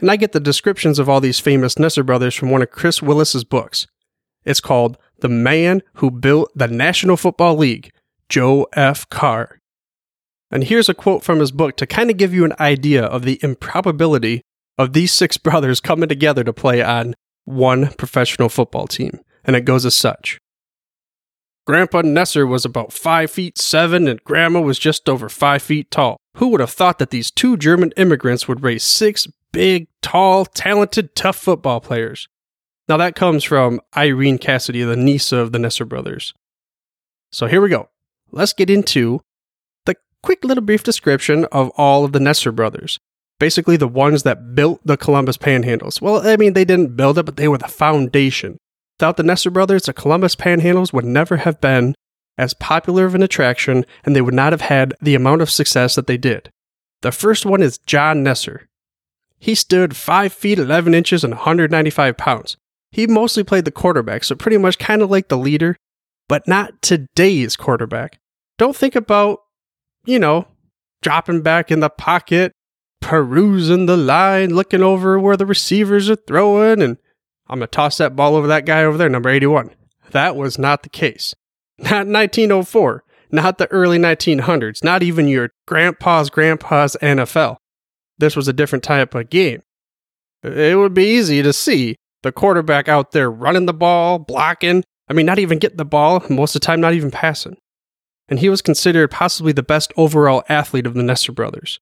And 0.00 0.10
I 0.10 0.16
get 0.16 0.32
the 0.32 0.40
descriptions 0.40 0.98
of 0.98 1.08
all 1.08 1.20
these 1.20 1.40
famous 1.40 1.76
Nesser 1.76 2.04
brothers 2.04 2.34
from 2.34 2.50
one 2.50 2.62
of 2.62 2.70
Chris 2.70 3.00
Willis's 3.00 3.44
books. 3.44 3.86
It's 4.44 4.60
called 4.60 4.98
The 5.20 5.28
Man 5.28 5.82
Who 5.94 6.10
Built 6.10 6.50
the 6.54 6.68
National 6.68 7.16
Football 7.16 7.56
League, 7.56 7.90
Joe 8.28 8.66
F. 8.74 9.08
Carr. 9.08 9.60
And 10.54 10.62
here's 10.62 10.88
a 10.88 10.94
quote 10.94 11.24
from 11.24 11.40
his 11.40 11.50
book 11.50 11.76
to 11.78 11.86
kind 11.86 12.10
of 12.10 12.16
give 12.16 12.32
you 12.32 12.44
an 12.44 12.54
idea 12.60 13.04
of 13.04 13.24
the 13.24 13.40
improbability 13.42 14.42
of 14.78 14.92
these 14.92 15.12
six 15.12 15.36
brothers 15.36 15.80
coming 15.80 16.08
together 16.08 16.44
to 16.44 16.52
play 16.52 16.80
on 16.80 17.14
one 17.44 17.88
professional 17.98 18.48
football 18.48 18.86
team, 18.86 19.20
and 19.44 19.56
it 19.56 19.64
goes 19.66 19.84
as 19.84 19.96
such. 19.96 20.38
Grandpa 21.66 22.02
Nesser 22.02 22.46
was 22.46 22.64
about 22.64 22.92
five 22.92 23.32
feet 23.32 23.58
seven, 23.58 24.06
and 24.06 24.22
Grandma 24.22 24.60
was 24.60 24.78
just 24.78 25.08
over 25.08 25.28
five 25.28 25.60
feet 25.60 25.90
tall. 25.90 26.18
Who 26.36 26.48
would 26.48 26.60
have 26.60 26.70
thought 26.70 26.98
that 27.00 27.10
these 27.10 27.32
two 27.32 27.56
German 27.56 27.92
immigrants 27.96 28.46
would 28.46 28.62
raise 28.62 28.84
six 28.84 29.26
big, 29.50 29.88
tall, 30.02 30.44
talented, 30.44 31.16
tough 31.16 31.36
football 31.36 31.80
players? 31.80 32.28
Now 32.88 32.98
that 32.98 33.16
comes 33.16 33.42
from 33.42 33.80
Irene 33.96 34.38
Cassidy, 34.38 34.82
the 34.82 34.96
niece 34.96 35.32
of 35.32 35.52
the 35.52 35.58
Nesser 35.58 35.88
brothers. 35.88 36.32
So 37.32 37.46
here 37.46 37.60
we 37.60 37.70
go. 37.70 37.88
Let's 38.30 38.52
get 38.52 38.70
into 38.70 39.20
quick 40.24 40.44
little 40.44 40.64
brief 40.64 40.82
description 40.82 41.44
of 41.52 41.70
all 41.76 42.04
of 42.04 42.12
the 42.12 42.18
Nesser 42.18 42.54
brothers 42.54 42.98
basically 43.38 43.76
the 43.76 43.88
ones 43.88 44.22
that 44.22 44.54
built 44.54 44.80
the 44.84 44.96
Columbus 44.96 45.36
Panhandles. 45.36 46.00
Well, 46.00 46.26
I 46.26 46.36
mean, 46.36 46.52
they 46.52 46.64
didn't 46.64 46.96
build 46.96 47.18
it, 47.18 47.26
but 47.26 47.36
they 47.36 47.48
were 47.48 47.58
the 47.58 47.68
foundation. 47.68 48.58
Without 48.98 49.16
the 49.16 49.22
Nesser 49.22 49.52
brothers, 49.52 49.84
the 49.84 49.92
Columbus 49.92 50.36
Panhandles 50.36 50.92
would 50.92 51.04
never 51.04 51.38
have 51.38 51.60
been 51.60 51.94
as 52.38 52.54
popular 52.54 53.04
of 53.04 53.14
an 53.14 53.22
attraction, 53.22 53.84
and 54.04 54.14
they 54.14 54.20
would 54.20 54.34
not 54.34 54.52
have 54.52 54.62
had 54.62 54.94
the 55.00 55.14
amount 55.14 55.42
of 55.42 55.50
success 55.50 55.94
that 55.94 56.06
they 56.06 56.16
did. 56.16 56.50
The 57.02 57.12
first 57.12 57.44
one 57.44 57.62
is 57.62 57.78
John 57.78 58.24
Nesser. 58.24 58.66
He 59.38 59.54
stood 59.54 59.96
5 59.96 60.32
feet 60.32 60.58
11 60.58 60.94
inches 60.94 61.22
and 61.22 61.34
195 61.34 62.16
pounds. 62.16 62.56
He 62.92 63.06
mostly 63.06 63.44
played 63.44 63.64
the 63.64 63.72
quarterback, 63.72 64.24
so 64.24 64.36
pretty 64.36 64.56
much 64.56 64.78
kind 64.78 65.02
of 65.02 65.10
like 65.10 65.28
the 65.28 65.36
leader, 65.36 65.76
but 66.28 66.48
not 66.48 66.80
today's 66.80 67.56
quarterback. 67.56 68.18
Don't 68.56 68.76
think 68.76 68.94
about, 68.94 69.40
you 70.04 70.18
know, 70.18 70.46
dropping 71.02 71.42
back 71.42 71.70
in 71.70 71.80
the 71.80 71.90
pocket, 71.90 72.52
perusing 73.00 73.86
the 73.86 73.96
line, 73.96 74.54
looking 74.54 74.82
over 74.82 75.18
where 75.18 75.36
the 75.36 75.46
receivers 75.46 76.08
are 76.08 76.16
throwing, 76.16 76.82
and 76.82 76.96
I'm 77.48 77.58
going 77.58 77.68
to 77.68 77.70
toss 77.70 77.98
that 77.98 78.16
ball 78.16 78.34
over 78.36 78.46
that 78.46 78.66
guy 78.66 78.84
over 78.84 78.96
there, 78.96 79.08
number 79.08 79.28
81. 79.28 79.70
That 80.12 80.36
was 80.36 80.58
not 80.58 80.82
the 80.82 80.88
case. 80.88 81.34
Not 81.76 82.06
1904, 82.06 83.02
not 83.32 83.58
the 83.58 83.66
early 83.72 83.98
1900s, 83.98 84.84
not 84.84 85.02
even 85.02 85.26
your 85.26 85.50
grandpa's 85.66 86.30
grandpa's 86.30 86.96
NFL. 87.02 87.56
This 88.16 88.36
was 88.36 88.46
a 88.46 88.52
different 88.52 88.84
type 88.84 89.14
of 89.14 89.28
game. 89.28 89.62
It 90.44 90.78
would 90.78 90.94
be 90.94 91.16
easy 91.16 91.42
to 91.42 91.52
see 91.52 91.96
the 92.22 92.30
quarterback 92.30 92.88
out 92.88 93.10
there 93.10 93.30
running 93.30 93.66
the 93.66 93.74
ball, 93.74 94.20
blocking. 94.20 94.84
I 95.08 95.14
mean, 95.14 95.26
not 95.26 95.40
even 95.40 95.58
getting 95.58 95.78
the 95.78 95.84
ball, 95.84 96.22
most 96.30 96.54
of 96.54 96.60
the 96.60 96.66
time, 96.66 96.80
not 96.80 96.94
even 96.94 97.10
passing. 97.10 97.56
And 98.28 98.38
he 98.38 98.48
was 98.48 98.62
considered 98.62 99.10
possibly 99.10 99.52
the 99.52 99.62
best 99.62 99.92
overall 99.96 100.42
athlete 100.48 100.86
of 100.86 100.94
the 100.94 101.02
Nesser 101.02 101.34
brothers. 101.34 101.78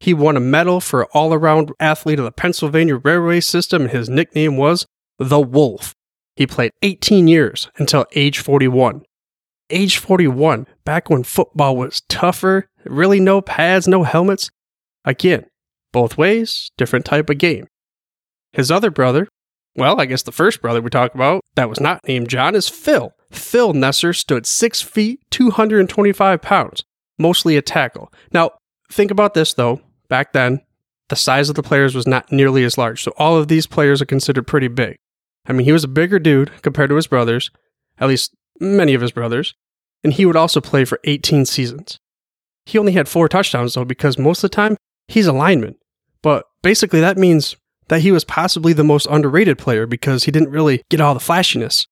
He 0.00 0.12
won 0.12 0.36
a 0.36 0.40
medal 0.40 0.80
for 0.80 1.06
all 1.06 1.32
around 1.32 1.72
athlete 1.78 2.18
of 2.18 2.24
the 2.24 2.32
Pennsylvania 2.32 2.96
Railway 2.96 3.40
System, 3.40 3.82
and 3.82 3.90
his 3.90 4.08
nickname 4.08 4.56
was 4.56 4.86
the 5.18 5.40
Wolf. 5.40 5.94
He 6.36 6.46
played 6.46 6.72
18 6.82 7.28
years 7.28 7.68
until 7.76 8.06
age 8.14 8.38
41. 8.38 9.02
Age 9.70 9.98
41, 9.98 10.66
back 10.84 11.08
when 11.08 11.22
football 11.22 11.76
was 11.76 12.02
tougher, 12.08 12.68
really 12.84 13.20
no 13.20 13.40
pads, 13.40 13.88
no 13.88 14.02
helmets. 14.02 14.50
Again, 15.04 15.46
both 15.92 16.18
ways, 16.18 16.70
different 16.76 17.06
type 17.06 17.30
of 17.30 17.38
game. 17.38 17.66
His 18.52 18.70
other 18.70 18.90
brother, 18.90 19.28
well, 19.76 20.00
I 20.00 20.06
guess 20.06 20.22
the 20.22 20.32
first 20.32 20.60
brother 20.60 20.82
we 20.82 20.90
talk 20.90 21.14
about 21.14 21.40
that 21.54 21.68
was 21.68 21.80
not 21.80 22.00
named 22.06 22.28
John 22.28 22.54
is 22.54 22.68
Phil. 22.68 23.12
Phil 23.34 23.72
Nesser 23.72 24.14
stood 24.14 24.46
6 24.46 24.82
feet, 24.82 25.20
225 25.30 26.42
pounds, 26.42 26.84
mostly 27.18 27.56
a 27.56 27.62
tackle. 27.62 28.12
Now, 28.32 28.52
think 28.90 29.10
about 29.10 29.34
this 29.34 29.54
though 29.54 29.80
back 30.08 30.32
then, 30.32 30.60
the 31.08 31.16
size 31.16 31.48
of 31.48 31.54
the 31.54 31.62
players 31.62 31.94
was 31.94 32.06
not 32.06 32.32
nearly 32.32 32.64
as 32.64 32.78
large. 32.78 33.02
So 33.02 33.12
all 33.16 33.36
of 33.36 33.48
these 33.48 33.66
players 33.66 34.00
are 34.00 34.06
considered 34.06 34.46
pretty 34.46 34.68
big. 34.68 34.96
I 35.46 35.52
mean, 35.52 35.64
he 35.64 35.72
was 35.72 35.84
a 35.84 35.88
bigger 35.88 36.18
dude 36.18 36.50
compared 36.62 36.90
to 36.90 36.96
his 36.96 37.06
brothers, 37.06 37.50
at 37.98 38.08
least 38.08 38.34
many 38.60 38.94
of 38.94 39.02
his 39.02 39.12
brothers, 39.12 39.54
and 40.02 40.12
he 40.12 40.24
would 40.24 40.36
also 40.36 40.60
play 40.60 40.84
for 40.84 41.00
18 41.04 41.44
seasons. 41.44 41.98
He 42.64 42.78
only 42.78 42.92
had 42.92 43.08
four 43.08 43.28
touchdowns 43.28 43.74
though, 43.74 43.84
because 43.84 44.18
most 44.18 44.42
of 44.42 44.50
the 44.50 44.56
time 44.56 44.76
he's 45.08 45.26
a 45.26 45.32
lineman. 45.32 45.76
But 46.22 46.46
basically, 46.62 47.00
that 47.00 47.18
means 47.18 47.56
that 47.88 48.00
he 48.00 48.10
was 48.10 48.24
possibly 48.24 48.72
the 48.72 48.84
most 48.84 49.06
underrated 49.10 49.58
player 49.58 49.86
because 49.86 50.24
he 50.24 50.30
didn't 50.30 50.50
really 50.50 50.82
get 50.88 51.00
all 51.00 51.12
the 51.12 51.20
flashiness. 51.20 51.86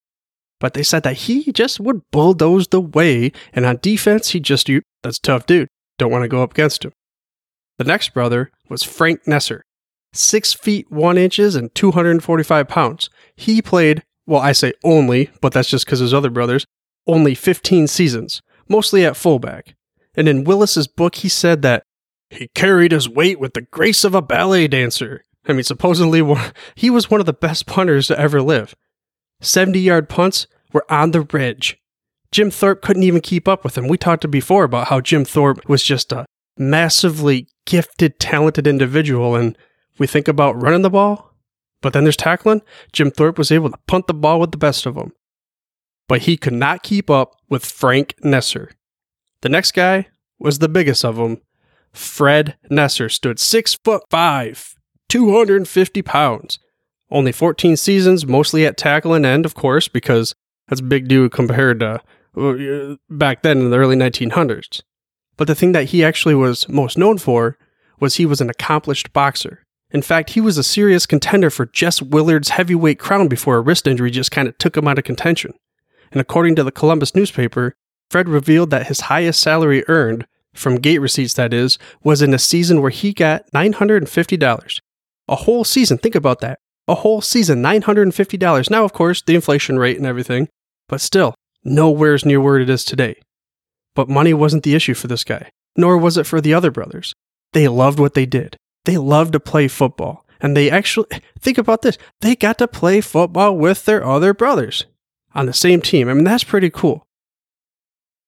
But 0.63 0.75
they 0.75 0.85
said 0.85 1.03
that 1.03 1.17
he 1.17 1.51
just 1.51 1.81
would 1.81 2.09
bulldoze 2.13 2.69
the 2.69 2.81
way, 2.81 3.33
and 3.53 3.67
on 3.67 3.81
defense, 3.83 4.29
he 4.29 4.39
just, 4.39 4.69
you, 4.69 4.83
that's 5.03 5.19
a 5.19 5.23
tough 5.23 5.45
dude. 5.45 5.67
Don't 5.99 6.13
want 6.13 6.23
to 6.23 6.29
go 6.29 6.41
up 6.41 6.53
against 6.53 6.85
him. 6.85 6.93
The 7.79 7.85
next 7.85 8.15
brother 8.15 8.53
was 8.69 8.85
Frank 8.85 9.25
Nesser, 9.25 9.63
six 10.13 10.53
feet 10.53 10.89
one 10.89 11.19
inches 11.19 11.57
and 11.57 11.75
245 11.75 12.69
pounds. 12.69 13.11
He 13.35 13.61
played, 13.61 14.05
well, 14.25 14.41
I 14.41 14.53
say 14.53 14.73
only, 14.85 15.31
but 15.41 15.53
that's 15.53 15.69
just 15.69 15.85
because 15.85 15.99
his 15.99 16.15
other 16.15 16.31
brothers, 16.31 16.65
only 17.09 17.35
15 17.35 17.89
seasons, 17.89 18.41
mostly 18.69 19.05
at 19.05 19.17
fullback. 19.17 19.75
And 20.15 20.29
in 20.29 20.45
Willis's 20.45 20.87
book, 20.87 21.17
he 21.17 21.29
said 21.29 21.63
that 21.63 21.83
he 22.31 22.47
carried 22.55 22.93
his 22.93 23.09
weight 23.09 23.41
with 23.41 23.55
the 23.55 23.63
grace 23.63 24.05
of 24.05 24.15
a 24.15 24.23
ballet 24.23 24.69
dancer. 24.69 25.25
I 25.49 25.55
mean, 25.55 25.65
supposedly 25.65 26.23
he 26.77 26.89
was 26.89 27.11
one 27.11 27.19
of 27.19 27.27
the 27.27 27.33
best 27.33 27.67
punters 27.67 28.07
to 28.07 28.17
ever 28.17 28.41
live. 28.41 28.77
70 29.43 29.79
yard 29.79 30.09
punts 30.09 30.47
were 30.73 30.87
on 30.91 31.11
the 31.11 31.23
ridge. 31.23 31.79
Jim 32.31 32.51
Thorpe 32.51 32.81
couldn't 32.81 33.03
even 33.03 33.21
keep 33.21 33.47
up 33.47 33.63
with 33.63 33.77
him. 33.77 33.89
We 33.89 33.99
talked 33.99 34.29
before 34.31 34.65
about 34.65 34.89
how 34.89 35.01
Jim 35.01 35.25
Thorpe 35.25 35.69
was 35.69 35.83
just 35.83 36.13
a 36.13 36.25
massively 36.57 37.47
gifted, 37.67 38.19
talented 38.19 38.67
individual. 38.67 39.37
And 39.37 39.57
we 39.99 40.07
think 40.07 40.29
about 40.29 40.61
running 40.61 40.83
the 40.83 40.91
ball, 40.91 41.35
but 41.83 41.93
then 41.93 42.05
there's 42.05 42.17
tackling. 42.17 42.63
Jim 42.93 43.11
Thorpe 43.11 43.37
was 43.37 43.53
able 43.53 43.71
to 43.71 43.79
punt 43.87 44.07
the 44.07 44.15
ball 44.15 44.41
with 44.41 44.53
the 44.53 44.57
best 44.57 44.87
of 44.87 44.95
them. 44.95 45.13
But 46.09 46.23
he 46.23 46.37
could 46.37 46.55
not 46.55 46.83
keep 46.83 47.11
up 47.11 47.35
with 47.49 47.65
Frank 47.65 48.15
Nesser. 48.25 48.73
The 49.43 49.49
next 49.49 49.73
guy 49.73 50.09
was 50.39 50.59
the 50.59 50.69
biggest 50.69 51.05
of 51.05 51.17
them. 51.17 51.43
Fred 51.93 52.57
Nesser 52.71 53.11
stood 53.11 53.39
six 53.39 53.77
foot 53.85 54.03
five, 54.11 54.75
250 55.09 56.03
pounds. 56.03 56.59
Only 57.13 57.31
14 57.31 57.77
seasons, 57.77 58.27
mostly 58.27 58.65
at 58.65 58.79
tackle 58.79 59.13
and 59.13 59.27
end, 59.27 59.45
of 59.45 59.55
course, 59.55 59.87
because 59.87 60.35
that's 60.67 60.81
big 60.81 61.09
dude 61.09 61.31
compared 61.31 61.81
to 61.81 62.01
uh, 62.37 62.97
back 63.11 63.43
then 63.43 63.59
in 63.59 63.71
the 63.71 63.77
early 63.77 63.97
1900s. 63.97 64.83
But 65.37 65.47
the 65.47 65.55
thing 65.55 65.73
that 65.73 65.91
he 65.91 66.03
actually 66.03 66.35
was 66.35 66.67
most 66.71 66.97
known 66.97 67.19
for 67.19 67.59
was 68.01 68.15
he 68.15 68.25
was 68.25 68.41
an 68.41 68.49
accomplished 68.49 69.13
boxer. 69.13 69.63
In 69.91 70.01
fact, 70.01 70.31
he 70.31 70.41
was 70.41 70.57
a 70.57 70.65
serious 70.65 71.05
contender 71.05 71.51
for 71.51 71.67
Jess 71.67 72.01
Willard's 72.01 72.49
heavyweight 72.49 72.99
crown 72.99 73.29
before 73.29 73.57
a 73.57 73.61
wrist 73.61 73.87
injury 73.87 74.11
just 74.11 74.31
kind 74.31 74.49
of 74.49 74.57
took 74.57 74.75
him 74.75 74.89
out 74.89 74.99
of 74.99 75.05
contention. 75.05 75.53
And 76.13 76.21
according 76.21 76.57
to 76.57 76.65
the 76.65 76.73
Columbus 76.73 77.15
newspaper, 77.15 77.75
Fred 78.11 78.27
revealed 78.27 78.71
that 78.71 78.87
his 78.87 79.01
highest 79.01 79.41
salary 79.41 79.85
earned, 79.87 80.27
from 80.55 80.77
gate 80.77 80.99
receipts 80.99 81.35
that 81.35 81.53
is, 81.53 81.79
was 82.03 82.23
in 82.23 82.33
a 82.33 82.39
season 82.39 82.81
where 82.81 82.91
he 82.91 83.13
got 83.13 83.51
$950. 83.53 84.81
A 85.29 85.37
whole 85.37 85.65
season, 85.65 85.99
think 85.99 86.15
about 86.15 86.41
that. 86.41 86.59
A 86.93 86.97
whole 86.97 87.23
season, 87.23 87.63
$950. 87.63 88.69
Now, 88.69 88.85
of 88.85 88.93
course, 88.93 89.23
the 89.23 89.35
inflation 89.35 89.79
rate 89.79 89.97
and 89.97 90.05
everything, 90.05 90.51
but 90.91 91.01
still, 91.01 91.35
nowhere's 91.65 92.27
near 92.27 92.39
where 92.39 92.59
it 92.59 92.69
is 92.69 92.85
today. 92.85 93.19
But 93.95 94.11
money 94.11 94.35
wasn't 94.35 94.63
the 94.63 94.75
issue 94.75 94.93
for 94.93 95.07
this 95.07 95.25
guy, 95.25 95.49
nor 95.75 95.97
was 95.97 96.19
it 96.19 96.27
for 96.27 96.43
the 96.43 96.53
other 96.53 96.71
brothers. 96.71 97.15
They 97.55 97.67
loved 97.67 97.99
what 97.99 98.13
they 98.13 98.27
did. 98.27 98.59
They 98.85 98.99
loved 98.99 99.33
to 99.33 99.41
play 99.41 99.69
football. 99.69 100.27
And 100.39 100.55
they 100.55 100.71
actually, 100.71 101.07
think 101.41 101.57
about 101.57 101.81
this, 101.81 101.97
they 102.21 102.37
got 102.37 102.59
to 102.59 102.69
play 102.69 103.01
football 103.01 103.57
with 103.57 103.87
their 103.87 104.05
other 104.05 104.35
brothers 104.35 104.85
on 105.35 105.47
the 105.47 105.55
same 105.55 105.81
team. 105.81 106.11
I 106.11 106.13
mean, 106.13 106.25
that's 106.25 106.45
pretty 106.45 106.69
cool. 106.69 107.07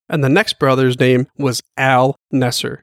And 0.08 0.24
the 0.24 0.30
next 0.30 0.58
brother's 0.58 0.98
name 0.98 1.26
was 1.36 1.60
Al 1.76 2.16
Nesser. 2.32 2.78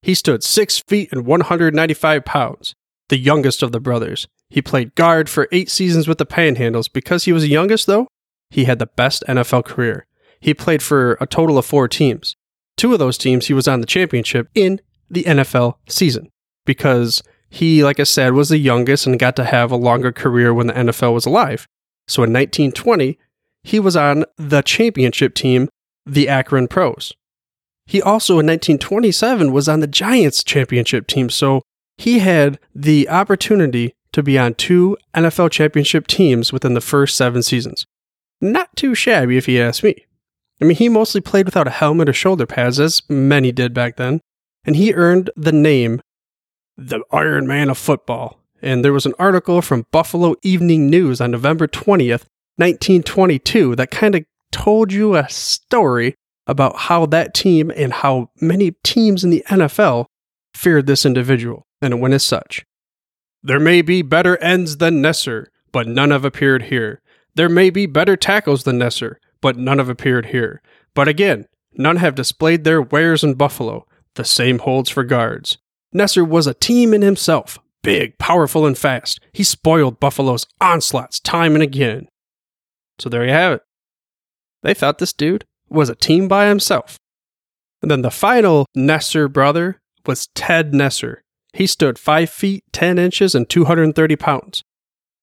He 0.00 0.14
stood 0.14 0.42
6 0.42 0.82
feet 0.88 1.12
and 1.12 1.26
195 1.26 2.24
pounds, 2.24 2.74
the 3.10 3.18
youngest 3.18 3.62
of 3.62 3.72
the 3.72 3.80
brothers. 3.80 4.26
He 4.48 4.62
played 4.62 4.94
guard 4.94 5.28
for 5.28 5.48
eight 5.52 5.70
seasons 5.70 6.06
with 6.06 6.18
the 6.18 6.26
Panhandles. 6.26 6.92
Because 6.92 7.24
he 7.24 7.32
was 7.32 7.42
the 7.42 7.48
youngest, 7.48 7.86
though, 7.86 8.08
he 8.50 8.64
had 8.64 8.78
the 8.78 8.86
best 8.86 9.24
NFL 9.28 9.64
career. 9.64 10.06
He 10.40 10.54
played 10.54 10.82
for 10.82 11.16
a 11.20 11.26
total 11.26 11.58
of 11.58 11.66
four 11.66 11.88
teams. 11.88 12.36
Two 12.76 12.92
of 12.92 12.98
those 12.98 13.18
teams, 13.18 13.46
he 13.46 13.54
was 13.54 13.66
on 13.66 13.80
the 13.80 13.86
championship 13.86 14.48
in 14.54 14.80
the 15.10 15.24
NFL 15.24 15.76
season 15.88 16.30
because 16.64 17.22
he, 17.48 17.82
like 17.82 17.98
I 17.98 18.04
said, 18.04 18.34
was 18.34 18.50
the 18.50 18.58
youngest 18.58 19.06
and 19.06 19.18
got 19.18 19.36
to 19.36 19.44
have 19.44 19.70
a 19.70 19.76
longer 19.76 20.12
career 20.12 20.52
when 20.52 20.66
the 20.66 20.74
NFL 20.74 21.14
was 21.14 21.26
alive. 21.26 21.66
So 22.06 22.22
in 22.22 22.32
1920, 22.32 23.18
he 23.62 23.80
was 23.80 23.96
on 23.96 24.24
the 24.36 24.62
championship 24.62 25.34
team, 25.34 25.68
the 26.04 26.28
Akron 26.28 26.68
Pros. 26.68 27.14
He 27.86 28.02
also 28.02 28.34
in 28.34 28.46
1927 28.46 29.52
was 29.52 29.68
on 29.68 29.80
the 29.80 29.86
Giants 29.86 30.44
championship 30.44 31.06
team. 31.06 31.30
So 31.30 31.62
he 31.96 32.18
had 32.18 32.58
the 32.74 33.08
opportunity 33.08 33.94
to 34.16 34.22
be 34.22 34.38
on 34.38 34.54
two 34.54 34.96
NFL 35.14 35.50
championship 35.50 36.06
teams 36.06 36.50
within 36.50 36.72
the 36.72 36.80
first 36.80 37.18
seven 37.18 37.42
seasons. 37.42 37.86
Not 38.40 38.74
too 38.74 38.94
shabby, 38.94 39.36
if 39.36 39.46
you 39.46 39.60
ask 39.60 39.84
me. 39.84 40.06
I 40.58 40.64
mean, 40.64 40.76
he 40.76 40.88
mostly 40.88 41.20
played 41.20 41.44
without 41.44 41.66
a 41.66 41.70
helmet 41.70 42.08
or 42.08 42.14
shoulder 42.14 42.46
pads, 42.46 42.80
as 42.80 43.02
many 43.10 43.52
did 43.52 43.74
back 43.74 43.96
then, 43.96 44.22
and 44.64 44.74
he 44.74 44.94
earned 44.94 45.28
the 45.36 45.52
name 45.52 46.00
the 46.78 47.00
Iron 47.12 47.46
Man 47.46 47.68
of 47.68 47.76
football. 47.76 48.40
And 48.62 48.82
there 48.82 48.94
was 48.94 49.04
an 49.04 49.12
article 49.18 49.60
from 49.60 49.86
Buffalo 49.92 50.34
Evening 50.42 50.88
News 50.88 51.20
on 51.20 51.30
November 51.30 51.68
20th, 51.68 52.24
1922, 52.56 53.76
that 53.76 53.90
kind 53.90 54.14
of 54.14 54.24
told 54.50 54.94
you 54.94 55.14
a 55.14 55.28
story 55.28 56.14
about 56.46 56.76
how 56.76 57.04
that 57.04 57.34
team 57.34 57.70
and 57.76 57.92
how 57.92 58.30
many 58.40 58.72
teams 58.82 59.24
in 59.24 59.28
the 59.28 59.44
NFL 59.48 60.06
feared 60.54 60.86
this 60.86 61.04
individual. 61.04 61.66
And 61.82 61.92
it 61.92 61.98
went 61.98 62.14
as 62.14 62.24
such 62.24 62.64
There 63.46 63.60
may 63.60 63.80
be 63.80 64.02
better 64.02 64.36
ends 64.38 64.78
than 64.78 65.00
Nesser, 65.00 65.46
but 65.70 65.86
none 65.86 66.10
have 66.10 66.24
appeared 66.24 66.64
here. 66.64 67.00
There 67.36 67.48
may 67.48 67.70
be 67.70 67.86
better 67.86 68.16
tackles 68.16 68.64
than 68.64 68.80
Nesser, 68.80 69.18
but 69.40 69.56
none 69.56 69.78
have 69.78 69.88
appeared 69.88 70.26
here. 70.26 70.60
But 70.94 71.06
again, 71.06 71.46
none 71.72 71.98
have 71.98 72.16
displayed 72.16 72.64
their 72.64 72.82
wares 72.82 73.22
in 73.22 73.34
Buffalo. 73.34 73.86
The 74.16 74.24
same 74.24 74.58
holds 74.58 74.90
for 74.90 75.04
guards. 75.04 75.58
Nesser 75.94 76.28
was 76.28 76.48
a 76.48 76.54
team 76.54 76.92
in 76.92 77.02
himself, 77.02 77.60
big, 77.84 78.18
powerful, 78.18 78.66
and 78.66 78.76
fast. 78.76 79.20
He 79.32 79.44
spoiled 79.44 80.00
Buffalo's 80.00 80.48
onslaughts 80.60 81.20
time 81.20 81.54
and 81.54 81.62
again. 81.62 82.08
So 82.98 83.08
there 83.08 83.24
you 83.24 83.30
have 83.30 83.52
it. 83.52 83.62
They 84.64 84.74
thought 84.74 84.98
this 84.98 85.12
dude 85.12 85.44
was 85.68 85.88
a 85.88 85.94
team 85.94 86.26
by 86.26 86.48
himself. 86.48 86.98
And 87.80 87.92
then 87.92 88.02
the 88.02 88.10
final 88.10 88.66
Nesser 88.76 89.32
brother 89.32 89.80
was 90.04 90.26
Ted 90.34 90.72
Nesser. 90.72 91.18
He 91.56 91.66
stood 91.66 91.98
5 91.98 92.28
feet 92.28 92.64
10 92.72 92.98
inches 92.98 93.34
and 93.34 93.48
230 93.48 94.16
pounds. 94.16 94.62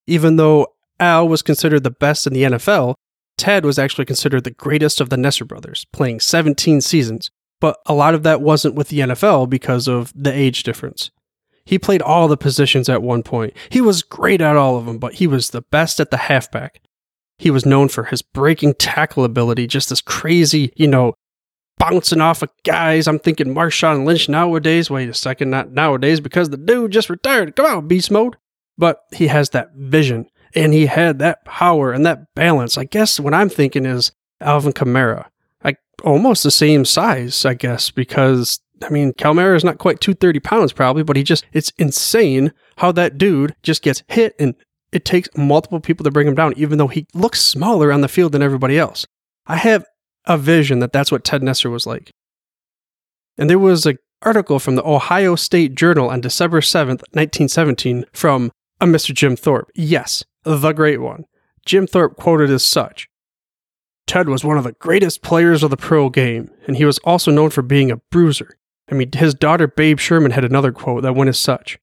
Even 0.08 0.36
though 0.36 0.68
Al 1.00 1.28
was 1.28 1.42
considered 1.42 1.84
the 1.84 1.92
best 1.92 2.26
in 2.26 2.34
the 2.34 2.44
NFL, 2.44 2.96
Ted 3.38 3.66
was 3.66 3.78
actually 3.78 4.06
considered 4.06 4.44
the 4.44 4.52
greatest 4.52 5.00
of 5.00 5.10
the 5.10 5.16
Nesser 5.16 5.48
brothers, 5.48 5.86
playing 5.94 6.20
17 6.20 6.82
seasons, 6.82 7.30
but 7.62 7.78
a 7.86 7.94
lot 7.94 8.16
of 8.16 8.24
that 8.24 8.42
wasn't 8.42 8.76
with 8.76 8.90
the 8.90 9.00
NFL 9.00 9.50
because 9.50 9.88
of 9.88 10.12
the 10.16 10.34
age 10.34 10.64
difference. 10.64 11.12
He 11.66 11.80
played 11.80 12.02
all 12.02 12.28
the 12.28 12.36
positions 12.36 12.90
at 12.90 13.04
one 13.04 13.24
point. 13.24 13.54
He 13.70 13.80
was 13.80 14.04
great 14.04 14.42
at 14.42 14.58
all 14.58 14.76
of 14.76 14.86
them, 14.86 14.98
but 14.98 15.14
he 15.16 15.28
was 15.28 15.52
the 15.52 15.62
best 15.62 16.00
at 16.00 16.12
the 16.12 16.18
halfback. 16.18 16.82
He 17.38 17.52
was 17.52 17.66
known 17.66 17.90
for 17.90 18.06
his 18.06 18.22
breaking 18.22 18.76
tackle 18.76 19.24
ability, 19.24 19.68
just 19.68 19.90
this 19.90 20.02
crazy, 20.02 20.74
you 20.76 20.88
know, 20.88 21.14
bouncing 21.90 22.22
off 22.22 22.42
of 22.42 22.50
guys. 22.64 23.08
I'm 23.08 23.20
thinking 23.20 23.54
Marshawn 23.54 24.06
Lynch 24.06 24.30
nowadays. 24.30 24.90
Wait 24.90 25.10
a 25.10 25.14
second, 25.14 25.50
not 25.50 25.72
nowadays 25.72 26.20
because 26.20 26.50
the 26.50 26.58
dude 26.58 26.92
just 26.92 27.10
retired. 27.10 27.56
Come 27.56 27.66
on, 27.66 27.88
beast 27.88 28.12
mode. 28.12 28.38
But 28.78 29.02
he 29.14 29.28
has 29.28 29.50
that 29.52 29.74
vision 29.76 30.28
and 30.56 30.74
he 30.74 30.88
had 30.88 31.20
that 31.20 31.46
power 31.46 31.92
and 31.92 32.06
that 32.06 32.34
balance. 32.36 32.78
I 32.78 32.86
guess 32.86 33.20
what 33.20 33.34
I'm 33.34 33.50
thinking 33.50 33.86
is 33.86 34.12
Alvin 34.42 34.74
Kamara 34.74 35.26
Like 35.64 35.78
almost 36.04 36.44
the 36.44 36.52
same 36.52 36.86
size, 36.86 37.46
I 37.46 37.54
guess, 37.54 37.92
because 37.92 38.60
I 38.82 38.90
mean, 38.90 39.14
Kamara 39.14 39.56
is 39.56 39.64
not 39.64 39.78
quite 39.78 40.00
230 40.00 40.40
pounds 40.40 40.74
probably, 40.74 41.04
but 41.04 41.16
he 41.16 41.24
just, 41.24 41.46
it's 41.54 41.72
insane 41.78 42.52
how 42.78 42.92
that 42.94 43.18
dude 43.18 43.56
just 43.62 43.84
gets 43.84 44.04
hit 44.08 44.36
and 44.40 44.56
it 44.92 45.06
takes 45.06 45.30
multiple 45.36 45.80
people 45.80 46.04
to 46.04 46.12
bring 46.12 46.28
him 46.28 46.36
down, 46.36 46.54
even 46.56 46.78
though 46.78 46.88
he 46.88 47.08
looks 47.14 47.42
smaller 47.42 47.92
on 47.92 48.02
the 48.02 48.08
field 48.08 48.32
than 48.32 48.42
everybody 48.42 48.78
else. 48.78 49.06
I 49.46 49.58
have 49.58 49.86
a 50.26 50.38
vision 50.38 50.80
that 50.80 50.94
that's 50.94 51.12
what 51.12 51.24
Ted 51.24 51.42
Nesser 51.42 51.72
was 51.72 51.86
like. 51.86 52.12
And 53.38 53.50
there 53.50 53.60
was 53.60 53.86
an 53.86 53.98
article 54.22 54.60
from 54.60 54.76
the 54.76 54.86
Ohio 54.86 55.36
State 55.36 55.76
Journal 55.76 56.10
on 56.10 56.22
December 56.22 56.62
7th, 56.62 57.04
1917, 57.14 58.06
from 58.14 58.52
uh, 58.82 58.86
a 58.86 58.86
Mr. 58.86 59.14
Jim 59.14 59.36
Thorpe. 59.36 59.72
Yes, 59.76 60.24
the 60.44 60.74
great 60.74 61.02
one. 61.02 61.26
Jim 61.66 61.88
Thorpe 61.88 62.18
quoted 62.18 62.50
as 62.50 62.64
such 62.64 63.08
Ted 64.06 64.28
was 64.28 64.44
one 64.44 64.58
of 64.58 64.66
the 64.66 64.74
greatest 64.74 65.22
players 65.22 65.64
of 65.64 65.70
the 65.70 65.78
pro 65.78 66.10
game, 66.10 66.52
and 66.68 66.76
he 66.76 66.86
was 66.86 67.00
also 67.00 67.32
known 67.32 67.50
for 67.50 67.62
being 67.62 67.90
a 67.90 67.98
bruiser. 68.12 68.58
I 68.92 68.96
mean, 68.96 69.12
his 69.14 69.34
daughter 69.34 69.68
Babe 69.68 69.98
Sherman 69.98 70.32
had 70.32 70.44
another 70.44 70.72
quote 70.72 71.04
that 71.04 71.16
went 71.16 71.30
as 71.30 71.40
such 71.40 71.80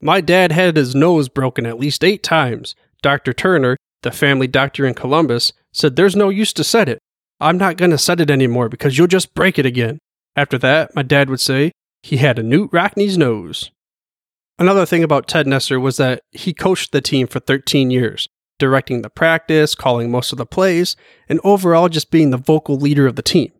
My 0.00 0.20
dad 0.20 0.50
had 0.50 0.76
his 0.76 0.94
nose 0.94 1.28
broken 1.28 1.66
at 1.66 1.78
least 1.78 2.02
eight 2.02 2.22
times. 2.22 2.74
Dr. 3.02 3.32
Turner, 3.32 3.76
the 4.02 4.10
family 4.10 4.48
doctor 4.48 4.84
in 4.84 4.94
Columbus, 4.94 5.52
said 5.72 5.94
there's 5.94 6.16
no 6.16 6.28
use 6.28 6.52
to 6.54 6.64
set 6.64 6.88
it. 6.88 6.98
I'm 7.40 7.58
not 7.58 7.76
going 7.76 7.90
to 7.90 7.98
set 7.98 8.20
it 8.20 8.30
anymore 8.30 8.68
because 8.68 8.98
you'll 8.98 9.06
just 9.06 9.34
break 9.34 9.58
it 9.58 9.66
again. 9.66 9.98
After 10.36 10.58
that, 10.58 10.94
my 10.94 11.02
dad 11.02 11.30
would 11.30 11.40
say 11.40 11.72
he 12.02 12.18
had 12.18 12.38
a 12.38 12.42
Knute 12.42 12.72
Rockne's 12.72 13.16
nose. 13.16 13.70
Another 14.58 14.84
thing 14.84 15.02
about 15.02 15.26
Ted 15.26 15.46
Nesser 15.46 15.80
was 15.80 15.96
that 15.96 16.20
he 16.32 16.52
coached 16.52 16.92
the 16.92 17.00
team 17.00 17.26
for 17.26 17.40
13 17.40 17.90
years, 17.90 18.28
directing 18.58 19.00
the 19.00 19.08
practice, 19.08 19.74
calling 19.74 20.10
most 20.10 20.32
of 20.32 20.38
the 20.38 20.44
plays, 20.44 20.96
and 21.28 21.40
overall 21.42 21.88
just 21.88 22.10
being 22.10 22.30
the 22.30 22.36
vocal 22.36 22.76
leader 22.76 23.06
of 23.06 23.16
the 23.16 23.22
team. 23.22 23.52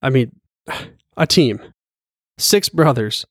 I 0.00 0.10
mean, 0.10 0.40
a 1.16 1.26
team. 1.26 1.60
Six 2.38 2.70
brothers. 2.70 3.26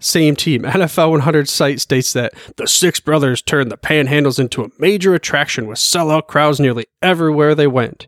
Same 0.00 0.36
team. 0.36 0.62
NFL 0.64 1.10
100 1.10 1.48
site 1.48 1.80
states 1.80 2.12
that 2.12 2.34
the 2.56 2.68
six 2.68 3.00
brothers 3.00 3.42
turned 3.42 3.72
the 3.72 3.76
panhandles 3.76 4.38
into 4.38 4.62
a 4.62 4.70
major 4.78 5.14
attraction 5.14 5.66
with 5.66 5.78
sellout 5.78 6.28
crowds 6.28 6.60
nearly 6.60 6.86
everywhere 7.02 7.56
they 7.56 7.66
went. 7.66 8.06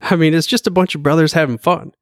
I 0.00 0.16
mean, 0.16 0.34
it's 0.34 0.46
just 0.46 0.66
a 0.66 0.72
bunch 0.72 0.94
of 0.94 1.02
brothers 1.02 1.32
having 1.32 1.58
fun. 1.58 1.92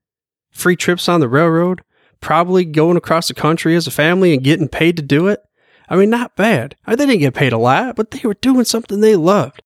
Free 0.50 0.76
trips 0.76 1.08
on 1.08 1.20
the 1.20 1.28
railroad, 1.28 1.82
probably 2.20 2.64
going 2.64 2.96
across 2.96 3.28
the 3.28 3.34
country 3.34 3.76
as 3.76 3.86
a 3.86 3.90
family 3.90 4.32
and 4.32 4.44
getting 4.44 4.68
paid 4.68 4.96
to 4.96 5.02
do 5.02 5.28
it. 5.28 5.40
I 5.88 5.96
mean, 5.96 6.10
not 6.10 6.36
bad. 6.36 6.76
They 6.86 6.96
didn't 6.96 7.18
get 7.18 7.34
paid 7.34 7.52
a 7.52 7.58
lot, 7.58 7.96
but 7.96 8.10
they 8.10 8.20
were 8.24 8.34
doing 8.34 8.64
something 8.64 9.00
they 9.00 9.16
loved. 9.16 9.62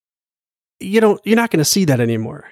You 0.79 1.01
don't, 1.01 1.21
you're 1.25 1.37
not 1.37 1.51
going 1.51 1.59
to 1.59 1.65
see 1.65 1.85
that 1.87 2.01
anymore 2.01 2.49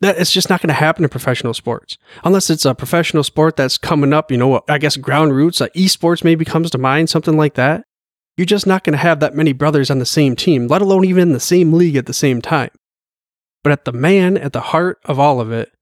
that 0.00 0.18
it's 0.18 0.32
just 0.32 0.50
not 0.50 0.60
going 0.60 0.68
to 0.68 0.74
happen 0.74 1.04
in 1.04 1.10
professional 1.10 1.54
sports 1.54 1.96
unless 2.24 2.50
it's 2.50 2.64
a 2.64 2.74
professional 2.74 3.24
sport 3.24 3.56
that's 3.56 3.78
coming 3.78 4.12
up. 4.12 4.30
You 4.30 4.36
know, 4.36 4.62
I 4.68 4.78
guess 4.78 4.96
ground 4.96 5.34
roots, 5.34 5.60
uh, 5.60 5.68
esports 5.68 6.24
maybe 6.24 6.44
comes 6.44 6.70
to 6.70 6.78
mind, 6.78 7.10
something 7.10 7.36
like 7.36 7.54
that. 7.54 7.84
You're 8.36 8.44
just 8.44 8.66
not 8.66 8.84
going 8.84 8.92
to 8.92 8.98
have 8.98 9.20
that 9.20 9.34
many 9.34 9.52
brothers 9.52 9.90
on 9.90 9.98
the 9.98 10.06
same 10.06 10.36
team, 10.36 10.66
let 10.66 10.82
alone 10.82 11.04
even 11.04 11.22
in 11.22 11.32
the 11.32 11.40
same 11.40 11.72
league 11.72 11.96
at 11.96 12.06
the 12.06 12.12
same 12.12 12.42
time. 12.42 12.70
But 13.66 13.72
at 13.72 13.84
the 13.84 13.90
man 13.90 14.36
at 14.36 14.52
the 14.52 14.60
heart 14.60 15.00
of 15.06 15.18
all 15.18 15.40
of 15.40 15.50
it, 15.50 15.72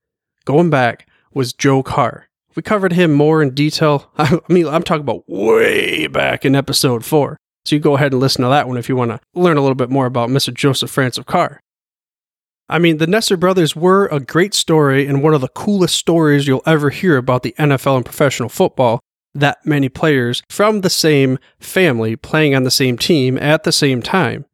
going 0.47 0.71
back, 0.71 1.07
was 1.35 1.53
Joe 1.53 1.83
Carr. 1.83 2.31
We 2.57 2.62
covered 2.62 2.95
him 2.95 3.12
more 3.12 3.43
in 3.43 3.50
detail. 3.50 4.11
I 4.17 4.41
mean, 4.49 4.67
I'm 4.67 4.83
talking 4.83 5.03
about 5.03 5.29
way 5.29 6.07
back 6.07 6.47
in 6.47 6.57
episode 6.57 7.05
four. 7.05 7.37
So 7.67 7.76
you 7.76 7.81
go 7.81 7.97
ahead 7.97 8.12
and 8.12 8.23
listen 8.23 8.41
to 8.41 8.49
that 8.49 8.69
one 8.69 8.79
if 8.79 8.88
you 8.88 8.97
want 8.97 9.11
to 9.11 9.21
learn 9.35 9.59
a 9.59 9.61
little 9.61 9.75
bit 9.75 9.91
more 9.91 10.07
about 10.07 10.31
Mr. 10.31 10.55
Joseph 10.55 10.91
Francis 10.91 11.26
Carr. 11.26 11.61
I 12.71 12.79
mean, 12.79 12.97
the 12.97 13.07
Nesser 13.07 13.38
brothers 13.38 13.76
were 13.76 14.07
a 14.07 14.19
great 14.19 14.55
story 14.55 15.07
and 15.07 15.23
one 15.23 15.35
of 15.35 15.43
the 15.43 15.49
coolest 15.49 15.95
stories 15.95 16.47
you'll 16.47 16.62
ever 16.64 16.88
hear 16.88 17.19
about 17.19 17.43
the 17.43 17.55
NFL 17.59 17.97
and 17.97 18.05
professional 18.07 18.49
football. 18.49 19.00
That 19.35 19.59
many 19.67 19.91
players 19.91 20.43
from 20.49 20.81
the 20.81 20.88
same 20.88 21.38
family 21.61 22.17
playing 22.17 22.55
on 22.55 22.62
the 22.62 22.71
same 22.71 22.97
team 22.97 23.37
at 23.37 23.64
the 23.64 23.73
same 23.73 24.00
time. 24.00 24.47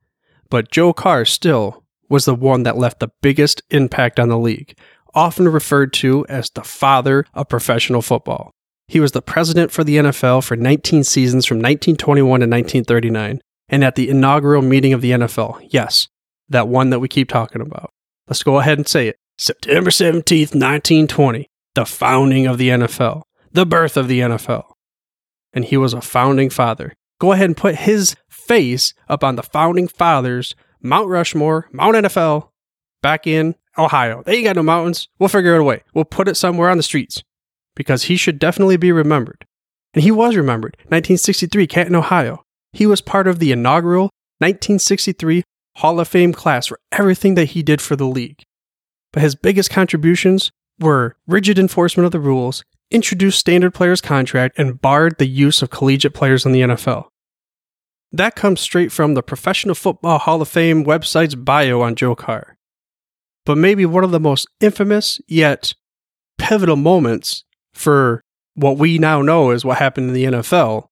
But 0.49 0.72
Joe 0.72 0.92
Carr 0.92 1.25
still 1.25 1.79
was 2.10 2.26
the 2.26 2.34
one 2.34 2.64
that 2.64 2.76
left 2.76 3.00
the 3.00 3.12
biggest 3.22 3.62
impact 3.70 4.20
on 4.20 4.28
the 4.28 4.38
league, 4.38 4.76
often 5.14 5.48
referred 5.48 5.92
to 5.94 6.26
as 6.28 6.50
the 6.50 6.62
father 6.62 7.24
of 7.32 7.48
professional 7.48 8.02
football. 8.02 8.50
He 8.88 9.00
was 9.00 9.12
the 9.12 9.22
president 9.22 9.70
for 9.70 9.84
the 9.84 9.96
NFL 9.96 10.44
for 10.44 10.56
19 10.56 11.04
seasons 11.04 11.46
from 11.46 11.58
1921 11.58 12.40
to 12.40 12.46
1939, 12.46 13.40
and 13.68 13.84
at 13.84 13.94
the 13.94 14.08
inaugural 14.08 14.62
meeting 14.62 14.92
of 14.92 15.00
the 15.00 15.12
NFL, 15.12 15.66
yes, 15.70 16.08
that 16.48 16.68
one 16.68 16.90
that 16.90 16.98
we 16.98 17.08
keep 17.08 17.28
talking 17.28 17.62
about. 17.62 17.90
Let's 18.26 18.42
go 18.42 18.58
ahead 18.58 18.78
and 18.78 18.88
say 18.88 19.08
it. 19.08 19.16
September 19.38 19.90
17th, 19.90 20.54
1920, 20.54 21.48
the 21.74 21.86
founding 21.86 22.46
of 22.46 22.58
the 22.58 22.68
NFL, 22.68 23.22
the 23.52 23.64
birth 23.64 23.96
of 23.96 24.08
the 24.08 24.20
NFL. 24.20 24.64
And 25.52 25.64
he 25.64 25.76
was 25.76 25.94
a 25.94 26.00
founding 26.00 26.50
father. 26.50 26.92
Go 27.20 27.32
ahead 27.32 27.46
and 27.46 27.56
put 27.56 27.76
his 27.76 28.16
face 28.28 28.92
up 29.08 29.22
on 29.22 29.36
the 29.36 29.42
founding 29.42 29.88
fathers, 29.88 30.54
Mount 30.82 31.08
Rushmore, 31.08 31.68
Mount 31.72 31.96
NFL, 31.96 32.49
back 33.02 33.26
in 33.26 33.54
Ohio. 33.78 34.22
They 34.25 34.37
ain't 34.37 34.44
got 34.44 34.56
no 34.56 34.62
mountains. 34.62 35.08
We'll 35.18 35.28
figure 35.28 35.54
it 35.54 35.60
away. 35.60 35.82
We'll 35.94 36.04
put 36.04 36.28
it 36.28 36.37
somewhere 36.37 36.70
on 36.70 36.76
the 36.76 36.82
streets 36.82 37.22
because 37.75 38.04
he 38.04 38.16
should 38.16 38.38
definitely 38.38 38.76
be 38.76 38.92
remembered. 38.92 39.46
And 39.94 40.04
he 40.04 40.10
was 40.10 40.37
remembered. 40.37 40.76
1963, 40.88 41.66
Canton, 41.66 41.96
Ohio. 41.96 42.44
He 42.72 42.87
was 42.87 43.00
part 43.00 43.26
of 43.26 43.38
the 43.38 43.52
inaugural 43.52 44.10
1963 44.38 45.43
Hall 45.76 46.00
of 46.00 46.08
Fame 46.08 46.32
class 46.32 46.66
for 46.66 46.78
everything 46.93 47.34
that 47.34 47.47
he 47.47 47.62
did 47.62 47.80
for 47.80 47.97
the 47.97 48.06
league. 48.06 48.43
But 49.12 49.23
his 49.23 49.34
biggest 49.34 49.71
contributions 49.71 50.52
were 50.78 51.16
rigid 51.26 51.58
enforcement 51.58 52.06
of 52.06 52.12
the 52.12 52.21
rules, 52.21 52.64
introduced 52.90 53.38
standard 53.38 53.75
players 53.75 54.00
contract, 54.00 54.58
and 54.58 54.80
barred 54.80 55.19
the 55.19 55.26
use 55.26 55.62
of 55.62 55.71
collegiate 55.71 56.14
players 56.14 56.47
in 56.47 56.52
the 56.52 56.62
NFL. 56.62 57.09
That 58.12 58.34
comes 58.34 58.60
straight 58.60 58.90
from 58.90 59.14
the 59.14 59.23
Professional 59.23 59.75
Football 59.75 60.18
Hall 60.18 60.42
of 60.42 60.49
Fame 60.49 60.84
website's 60.84 61.34
bio 61.34 61.80
on 61.80 61.94
Joe 61.94 62.14
Carr. 62.14 62.56
But 63.46 63.56
maybe 63.56 63.86
one 63.86 64.04
of 64.04 64.10
the 64.10 64.20
most 64.20 64.49
infamous 64.60 65.20
yet 65.28 65.75
pivotal 66.38 66.76
moments 66.76 67.44
for 67.73 68.23
what 68.54 68.78
we 68.78 68.99
now 68.99 69.23
know 69.23 69.50
is 69.50 69.64
what 69.64 69.78
happened 69.78 70.08
in 70.08 70.14
the 70.14 70.25
NFL 70.25 70.88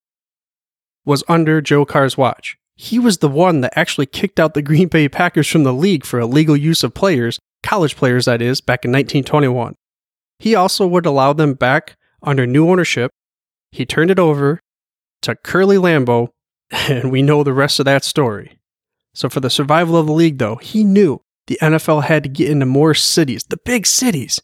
was 1.05 1.25
under 1.29 1.61
Joe 1.61 1.85
Carr's 1.85 2.17
watch 2.17 2.57
he 2.81 3.01
was 3.01 3.19
the 3.19 3.29
one 3.29 3.61
that 3.61 3.77
actually 3.77 4.07
kicked 4.07 4.39
out 4.39 4.55
the 4.55 4.63
Green 4.63 4.87
Bay 4.87 5.09
Packers 5.09 5.49
from 5.49 5.65
the 5.65 5.75
league 5.75 6.07
for 6.07 6.21
illegal 6.21 6.57
use 6.57 6.85
of 6.85 6.95
players, 6.95 7.41
college 7.65 7.97
players 7.97 8.27
that 8.27 8.41
is, 8.41 8.61
back 8.61 8.85
in 8.85 8.93
1921. 8.93 9.75
He 10.39 10.55
also 10.55 10.87
would 10.87 11.05
allow 11.05 11.33
them 11.33 11.55
back 11.55 11.97
under 12.23 12.47
new 12.47 12.71
ownership. 12.71 13.11
He 13.73 13.85
turned 13.85 14.13
it 14.13 14.21
over 14.21 14.61
to 15.23 15.35
Curly 15.35 15.77
Lambeau, 15.77 16.29
and 16.89 17.11
we 17.11 17.23
know 17.23 17.43
the 17.43 17.53
rest 17.53 17.79
of 17.79 17.85
that 17.87 18.05
story. 18.05 18.59
So, 19.15 19.29
for 19.29 19.41
the 19.41 19.51
survival 19.51 19.97
of 19.97 20.07
the 20.07 20.13
league, 20.13 20.39
though, 20.39 20.57
he 20.57 20.85
knew 20.85 21.23
the 21.47 21.59
NFL 21.61 22.05
had 22.05 22.23
to 22.23 22.29
get 22.29 22.51
into 22.51 22.67
more 22.67 22.95
cities, 22.95 23.45
the 23.49 23.57
big 23.65 23.87
cities. 23.87 24.41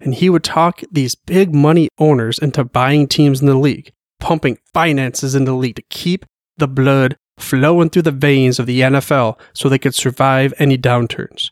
And 0.00 0.14
he 0.14 0.28
would 0.28 0.42
talk 0.42 0.82
these 0.90 1.14
big 1.14 1.54
money 1.54 1.88
owners 1.98 2.38
into 2.38 2.64
buying 2.64 3.06
teams 3.06 3.40
in 3.40 3.46
the 3.46 3.54
league, 3.54 3.92
pumping 4.18 4.58
finances 4.74 5.34
into 5.34 5.52
the 5.52 5.56
league 5.56 5.76
to 5.76 5.82
keep 5.90 6.26
the 6.56 6.66
blood 6.66 7.16
flowing 7.38 7.90
through 7.90 8.02
the 8.02 8.10
veins 8.10 8.58
of 8.58 8.66
the 8.66 8.80
NFL 8.80 9.38
so 9.54 9.68
they 9.68 9.78
could 9.78 9.94
survive 9.94 10.52
any 10.58 10.76
downturns. 10.76 11.50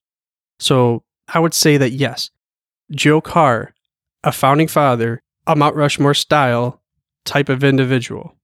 So 0.58 1.04
I 1.28 1.38
would 1.38 1.54
say 1.54 1.76
that 1.76 1.92
yes, 1.92 2.30
Joe 2.90 3.20
Carr, 3.20 3.74
a 4.24 4.32
founding 4.32 4.68
father, 4.68 5.22
a 5.46 5.54
Mount 5.54 5.76
Rushmore 5.76 6.14
style 6.14 6.82
type 7.24 7.48
of 7.48 7.62
individual. 7.62 8.36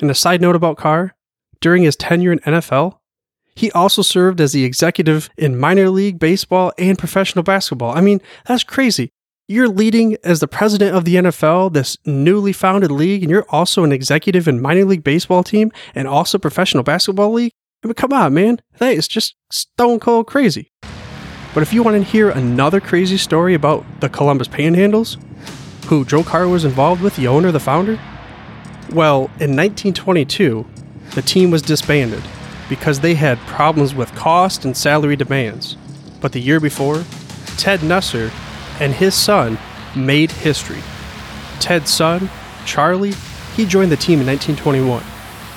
And 0.00 0.10
a 0.10 0.14
side 0.14 0.40
note 0.40 0.56
about 0.56 0.76
Carr, 0.76 1.14
during 1.60 1.82
his 1.82 1.96
tenure 1.96 2.32
in 2.32 2.40
NFL, 2.40 2.98
he 3.54 3.72
also 3.72 4.02
served 4.02 4.40
as 4.40 4.52
the 4.52 4.64
executive 4.64 5.30
in 5.38 5.58
minor 5.58 5.88
league 5.88 6.18
baseball 6.18 6.72
and 6.76 6.98
professional 6.98 7.42
basketball. 7.42 7.96
I 7.96 8.02
mean, 8.02 8.20
that's 8.46 8.64
crazy 8.64 9.12
you're 9.48 9.68
leading 9.68 10.16
as 10.24 10.40
the 10.40 10.48
president 10.48 10.94
of 10.94 11.04
the 11.04 11.16
NFL, 11.16 11.72
this 11.72 11.96
newly 12.04 12.52
founded 12.52 12.90
league, 12.90 13.22
and 13.22 13.30
you're 13.30 13.46
also 13.48 13.84
an 13.84 13.92
executive 13.92 14.48
in 14.48 14.60
minor 14.60 14.84
league 14.84 15.04
baseball 15.04 15.44
team 15.44 15.70
and 15.94 16.08
also 16.08 16.38
professional 16.38 16.82
basketball 16.82 17.32
league. 17.32 17.52
I 17.84 17.88
mean, 17.88 17.94
come 17.94 18.12
on, 18.12 18.34
man. 18.34 18.60
That 18.78 18.94
is 18.94 19.06
just 19.06 19.36
stone 19.50 20.00
cold 20.00 20.26
crazy. 20.26 20.72
But 21.54 21.62
if 21.62 21.72
you 21.72 21.82
want 21.82 21.96
to 21.96 22.02
hear 22.02 22.30
another 22.30 22.80
crazy 22.80 23.16
story 23.16 23.54
about 23.54 23.84
the 24.00 24.08
Columbus 24.08 24.48
Panhandles, 24.48 25.16
who 25.84 26.04
Joe 26.04 26.24
Carr 26.24 26.48
was 26.48 26.64
involved 26.64 27.00
with, 27.00 27.14
the 27.16 27.28
owner, 27.28 27.52
the 27.52 27.60
founder, 27.60 28.00
well, 28.90 29.24
in 29.40 29.56
1922, 29.56 30.66
the 31.14 31.22
team 31.22 31.50
was 31.50 31.62
disbanded 31.62 32.22
because 32.68 33.00
they 33.00 33.14
had 33.14 33.38
problems 33.40 33.94
with 33.94 34.14
cost 34.14 34.64
and 34.64 34.76
salary 34.76 35.16
demands. 35.16 35.76
But 36.20 36.32
the 36.32 36.40
year 36.40 36.60
before, 36.60 37.04
Ted 37.56 37.80
Nesser 37.80 38.30
and 38.80 38.92
his 38.92 39.14
son 39.14 39.58
made 39.94 40.30
history. 40.30 40.82
Ted's 41.60 41.90
son, 41.90 42.28
Charlie, 42.64 43.14
he 43.54 43.64
joined 43.64 43.90
the 43.90 43.96
team 43.96 44.20
in 44.20 44.26
1921. 44.26 45.02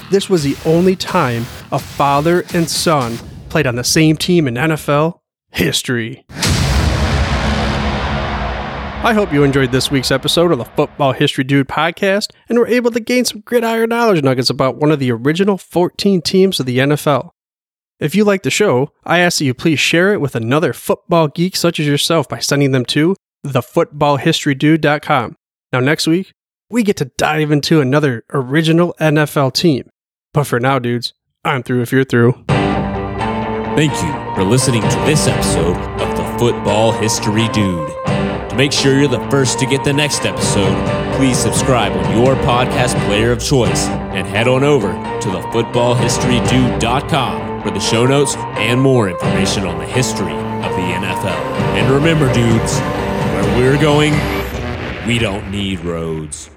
This 0.09 0.29
was 0.29 0.43
the 0.43 0.57
only 0.65 0.95
time 0.95 1.43
a 1.71 1.79
father 1.79 2.45
and 2.53 2.69
son 2.69 3.17
played 3.49 3.67
on 3.67 3.75
the 3.75 3.83
same 3.83 4.15
team 4.15 4.47
in 4.47 4.55
NFL 4.55 5.19
history. 5.51 6.25
I 9.01 9.13
hope 9.13 9.31
you 9.31 9.45
enjoyed 9.45 9.71
this 9.71 9.89
week's 9.89 10.11
episode 10.11 10.51
of 10.51 10.57
the 10.57 10.65
Football 10.65 11.13
History 11.13 11.45
Dude 11.45 11.69
podcast 11.69 12.33
and 12.49 12.59
were 12.59 12.67
able 12.67 12.91
to 12.91 12.99
gain 12.99 13.23
some 13.23 13.39
gridiron 13.39 13.87
knowledge 13.89 14.21
nuggets 14.21 14.49
about 14.49 14.75
one 14.75 14.91
of 14.91 14.99
the 14.99 15.09
original 15.09 15.57
14 15.57 16.21
teams 16.21 16.59
of 16.59 16.65
the 16.65 16.79
NFL. 16.79 17.29
If 18.01 18.13
you 18.13 18.25
like 18.25 18.43
the 18.43 18.51
show, 18.51 18.91
I 19.05 19.19
ask 19.19 19.37
that 19.37 19.45
you 19.45 19.53
please 19.53 19.79
share 19.79 20.11
it 20.11 20.19
with 20.19 20.35
another 20.35 20.73
football 20.73 21.29
geek 21.29 21.55
such 21.55 21.79
as 21.79 21.87
yourself 21.87 22.27
by 22.27 22.39
sending 22.39 22.71
them 22.73 22.83
to 22.87 23.15
thefootballhistorydude.com. 23.47 25.35
Now, 25.71 25.79
next 25.79 26.05
week, 26.05 26.33
we 26.69 26.83
get 26.83 26.97
to 26.97 27.05
dive 27.17 27.51
into 27.51 27.79
another 27.79 28.25
original 28.33 28.93
NFL 28.99 29.53
team. 29.53 29.89
But 30.33 30.43
for 30.43 30.59
now, 30.59 30.77
dudes, 30.77 31.13
I'm 31.45 31.63
through 31.63 31.83
if 31.83 31.93
you're 31.93 32.03
through. 32.03 32.33
Thank 32.49 33.93
you 33.93 34.35
for 34.35 34.43
listening 34.43 34.81
to 34.81 34.97
this 35.05 35.25
episode 35.25 35.77
of 36.01 36.17
the 36.17 36.37
Football 36.37 36.91
History 36.91 37.47
Dude. 37.49 37.98
Make 38.59 38.71
sure 38.73 38.99
you're 38.99 39.07
the 39.07 39.25
first 39.29 39.57
to 39.59 39.65
get 39.65 39.85
the 39.85 39.93
next 39.93 40.25
episode, 40.25 40.75
please 41.15 41.37
subscribe 41.37 41.93
on 41.93 42.17
your 42.17 42.35
podcast 42.43 42.99
player 43.05 43.31
of 43.31 43.41
choice 43.41 43.87
and 43.87 44.27
head 44.27 44.49
on 44.49 44.65
over 44.65 44.89
to 44.89 45.27
thefootballhistorydude.com 45.29 47.63
for 47.63 47.71
the 47.71 47.79
show 47.79 48.05
notes 48.05 48.35
and 48.35 48.81
more 48.81 49.09
information 49.09 49.63
on 49.63 49.77
the 49.77 49.85
history 49.85 50.33
of 50.33 50.73
the 50.73 50.91
NFL. 50.91 51.39
And 51.77 51.89
remember, 51.89 52.27
dudes, 52.33 52.79
where 52.79 53.57
we're 53.57 53.79
going, 53.81 54.11
We 55.07 55.19
don't 55.19 55.49
need 55.49 55.79
roads. 55.79 56.49